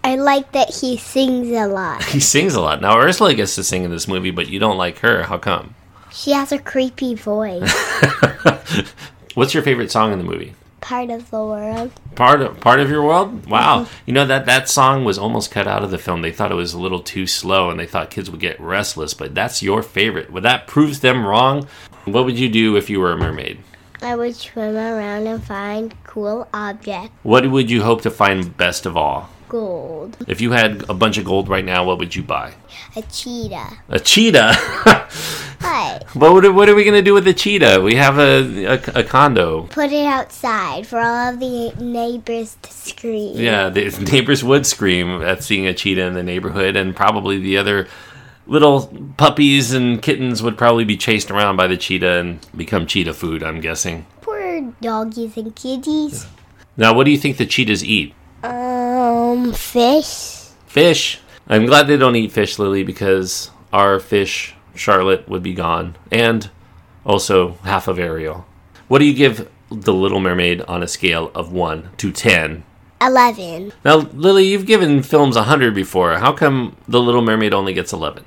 I 0.03 0.15
like 0.15 0.51
that 0.53 0.69
he 0.75 0.97
sings 0.97 1.49
a 1.51 1.65
lot. 1.67 2.03
He 2.13 2.19
sings 2.19 2.53
a 2.55 2.61
lot. 2.61 2.81
Now, 2.81 2.97
Ursula 2.99 3.33
gets 3.33 3.55
to 3.55 3.63
sing 3.63 3.83
in 3.83 3.91
this 3.91 4.07
movie, 4.07 4.31
but 4.31 4.47
you 4.47 4.59
don't 4.59 4.77
like 4.77 4.99
her. 4.99 5.23
How 5.23 5.37
come? 5.37 5.75
She 6.11 6.31
has 6.31 6.51
a 6.51 6.59
creepy 6.59 7.15
voice. 7.15 7.71
What's 9.35 9.53
your 9.53 9.63
favorite 9.63 9.91
song 9.91 10.11
in 10.11 10.17
the 10.19 10.23
movie? 10.25 10.53
Part 10.81 11.09
of 11.09 11.29
the 11.29 11.37
world. 11.37 11.91
Part 12.15 12.41
of 12.41 12.59
part 12.59 12.79
of 12.79 12.89
your 12.89 13.03
world? 13.03 13.45
Wow. 13.47 13.83
Mm-hmm. 13.83 13.93
You 14.05 14.13
know 14.13 14.25
that 14.25 14.45
that 14.45 14.69
song 14.69 15.03
was 15.03 15.17
almost 15.17 15.51
cut 15.51 15.67
out 15.67 15.83
of 15.83 15.91
the 15.91 15.97
film. 15.97 16.21
They 16.21 16.31
thought 16.31 16.51
it 16.51 16.55
was 16.55 16.73
a 16.73 16.79
little 16.79 17.01
too 17.01 17.27
slow 17.27 17.69
and 17.69 17.79
they 17.79 17.85
thought 17.85 18.09
kids 18.11 18.29
would 18.29 18.39
get 18.39 18.59
restless, 18.59 19.13
but 19.13 19.35
that's 19.35 19.61
your 19.61 19.83
favorite. 19.83 20.31
Well, 20.31 20.43
that 20.43 20.67
proves 20.67 21.01
them 21.01 21.25
wrong. 21.25 21.67
What 22.05 22.25
would 22.25 22.39
you 22.39 22.49
do 22.49 22.75
if 22.75 22.89
you 22.89 22.99
were 22.99 23.11
a 23.11 23.17
mermaid? 23.17 23.59
I 24.01 24.15
would 24.15 24.35
swim 24.35 24.77
around 24.77 25.27
and 25.27 25.43
find 25.43 25.93
cool 26.05 26.47
objects. 26.53 27.11
What 27.23 27.49
would 27.49 27.69
you 27.69 27.83
hope 27.83 28.01
to 28.03 28.09
find 28.09 28.55
best 28.55 28.85
of 28.85 28.95
all? 28.95 29.29
Gold. 29.49 30.15
If 30.27 30.39
you 30.41 30.51
had 30.51 30.89
a 30.89 30.93
bunch 30.93 31.17
of 31.17 31.25
gold 31.25 31.49
right 31.49 31.65
now, 31.65 31.83
what 31.83 31.97
would 31.99 32.15
you 32.15 32.23
buy? 32.23 32.53
A 32.95 33.01
cheetah. 33.01 33.79
A 33.89 33.99
cheetah. 33.99 34.55
What? 35.79 36.15
what, 36.15 36.33
would, 36.33 36.55
what 36.55 36.69
are 36.69 36.75
we 36.75 36.83
going 36.83 36.95
to 36.95 37.01
do 37.01 37.13
with 37.13 37.25
the 37.25 37.33
cheetah? 37.33 37.81
We 37.81 37.95
have 37.95 38.17
a, 38.19 38.65
a, 38.65 38.99
a 38.99 39.03
condo. 39.03 39.63
Put 39.63 39.91
it 39.91 40.05
outside 40.05 40.85
for 40.85 40.99
all 40.99 41.33
of 41.33 41.39
the 41.39 41.73
neighbors 41.79 42.57
to 42.61 42.71
scream. 42.71 43.37
Yeah, 43.37 43.69
the 43.69 43.89
neighbors 44.11 44.43
would 44.43 44.65
scream 44.65 45.21
at 45.21 45.43
seeing 45.43 45.67
a 45.67 45.73
cheetah 45.73 46.01
in 46.01 46.13
the 46.13 46.23
neighborhood, 46.23 46.75
and 46.75 46.95
probably 46.95 47.39
the 47.39 47.57
other 47.57 47.87
little 48.47 48.87
puppies 49.17 49.73
and 49.73 50.01
kittens 50.01 50.41
would 50.41 50.57
probably 50.57 50.83
be 50.83 50.97
chased 50.97 51.29
around 51.31 51.55
by 51.55 51.67
the 51.67 51.77
cheetah 51.77 52.19
and 52.19 52.45
become 52.55 52.87
cheetah 52.87 53.13
food, 53.13 53.43
I'm 53.43 53.61
guessing. 53.61 54.05
Poor 54.21 54.73
doggies 54.81 55.37
and 55.37 55.55
kitties. 55.55 56.25
Now, 56.75 56.93
what 56.93 57.03
do 57.03 57.11
you 57.11 57.17
think 57.17 57.37
the 57.37 57.45
cheetahs 57.45 57.83
eat? 57.83 58.13
Um, 58.43 59.53
fish. 59.53 60.47
Fish. 60.65 61.19
I'm 61.47 61.65
glad 61.65 61.87
they 61.87 61.97
don't 61.97 62.15
eat 62.15 62.31
fish, 62.31 62.57
Lily, 62.57 62.83
because 62.83 63.51
our 63.71 63.99
fish, 63.99 64.55
Charlotte, 64.79 65.27
would 65.29 65.43
be 65.43 65.53
gone. 65.53 65.95
And 66.11 66.49
also 67.05 67.53
half 67.63 67.87
of 67.87 67.99
Ariel. 67.99 68.45
What 68.87 68.99
do 68.99 69.05
you 69.05 69.13
give 69.13 69.49
The 69.69 69.93
Little 69.93 70.19
Mermaid 70.19 70.61
on 70.63 70.81
a 70.81 70.87
scale 70.87 71.31
of 71.35 71.51
1 71.51 71.89
to 71.97 72.11
10? 72.11 72.63
Eleven. 73.01 73.71
Now, 73.85 73.97
Lily, 73.97 74.45
you've 74.47 74.65
given 74.65 75.03
films 75.03 75.35
100 75.35 75.73
before. 75.73 76.17
How 76.17 76.33
come 76.33 76.75
The 76.87 76.99
Little 77.01 77.21
Mermaid 77.21 77.53
only 77.53 77.73
gets 77.73 77.93
11? 77.93 78.25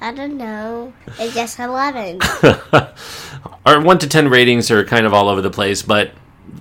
I 0.00 0.12
don't 0.14 0.36
know. 0.38 0.92
It's 1.18 1.34
just 1.34 1.58
eleven. 1.58 2.20
Our 3.66 3.80
1 3.80 3.98
to 3.98 4.08
10 4.08 4.28
ratings 4.28 4.70
are 4.70 4.84
kind 4.84 5.06
of 5.06 5.12
all 5.14 5.28
over 5.28 5.40
the 5.42 5.50
place, 5.50 5.82
but 5.82 6.12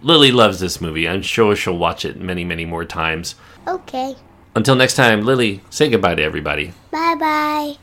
Lily 0.02 0.32
loves 0.32 0.60
this 0.60 0.82
movie. 0.82 1.08
I'm 1.08 1.22
sure 1.22 1.56
she'll 1.56 1.78
watch 1.78 2.06
it 2.06 2.20
many, 2.20 2.44
many 2.44 2.66
more 2.66 2.86
times. 2.86 3.36
okay. 3.68 4.16
Until 4.56 4.76
next 4.76 4.96
time, 4.96 5.26
Lily, 5.26 5.62
say 5.70 5.90
goodbye 5.90 6.16
to 6.16 6.24
everybody. 6.24 6.72
Bye 6.90 7.16
bye. 7.20 7.76